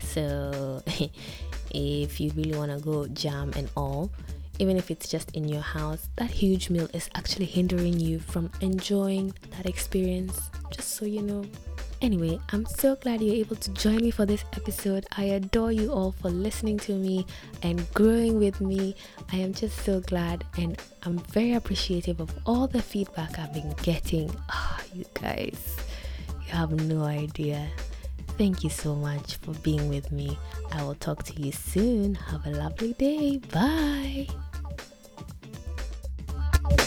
So, 0.00 0.82
if 1.70 2.18
you 2.18 2.32
really 2.34 2.58
want 2.58 2.72
to 2.72 2.84
go 2.84 3.06
jam 3.06 3.52
and 3.54 3.70
all, 3.76 4.10
even 4.60 4.76
if 4.76 4.90
it's 4.90 5.08
just 5.08 5.34
in 5.34 5.48
your 5.48 5.62
house, 5.62 6.10
that 6.16 6.30
huge 6.30 6.68
meal 6.68 6.88
is 6.92 7.08
actually 7.14 7.46
hindering 7.46 7.98
you 7.98 8.18
from 8.20 8.50
enjoying 8.60 9.32
that 9.56 9.64
experience. 9.66 10.50
Just 10.70 10.90
so 10.90 11.06
you 11.06 11.22
know. 11.22 11.44
Anyway, 12.02 12.38
I'm 12.52 12.66
so 12.66 12.96
glad 12.96 13.20
you're 13.20 13.34
able 13.34 13.56
to 13.56 13.70
join 13.72 13.96
me 13.96 14.10
for 14.10 14.26
this 14.26 14.44
episode. 14.54 15.06
I 15.16 15.24
adore 15.24 15.72
you 15.72 15.90
all 15.90 16.12
for 16.12 16.30
listening 16.30 16.78
to 16.80 16.92
me 16.92 17.26
and 17.62 17.90
growing 17.92 18.38
with 18.38 18.60
me. 18.60 18.96
I 19.32 19.36
am 19.36 19.52
just 19.52 19.78
so 19.84 20.00
glad 20.00 20.44
and 20.58 20.80
I'm 21.02 21.18
very 21.18 21.54
appreciative 21.54 22.20
of 22.20 22.30
all 22.46 22.66
the 22.66 22.82
feedback 22.82 23.38
I've 23.38 23.52
been 23.52 23.74
getting. 23.82 24.30
Oh, 24.52 24.80
you 24.94 25.04
guys, 25.14 25.76
you 26.28 26.52
have 26.52 26.72
no 26.72 27.02
idea. 27.04 27.66
Thank 28.38 28.64
you 28.64 28.70
so 28.70 28.94
much 28.94 29.36
for 29.36 29.52
being 29.54 29.88
with 29.90 30.10
me. 30.10 30.38
I 30.72 30.82
will 30.82 30.94
talk 30.94 31.22
to 31.24 31.34
you 31.34 31.52
soon. 31.52 32.14
Have 32.14 32.46
a 32.46 32.50
lovely 32.50 32.94
day. 32.94 33.38
Bye. 33.52 34.26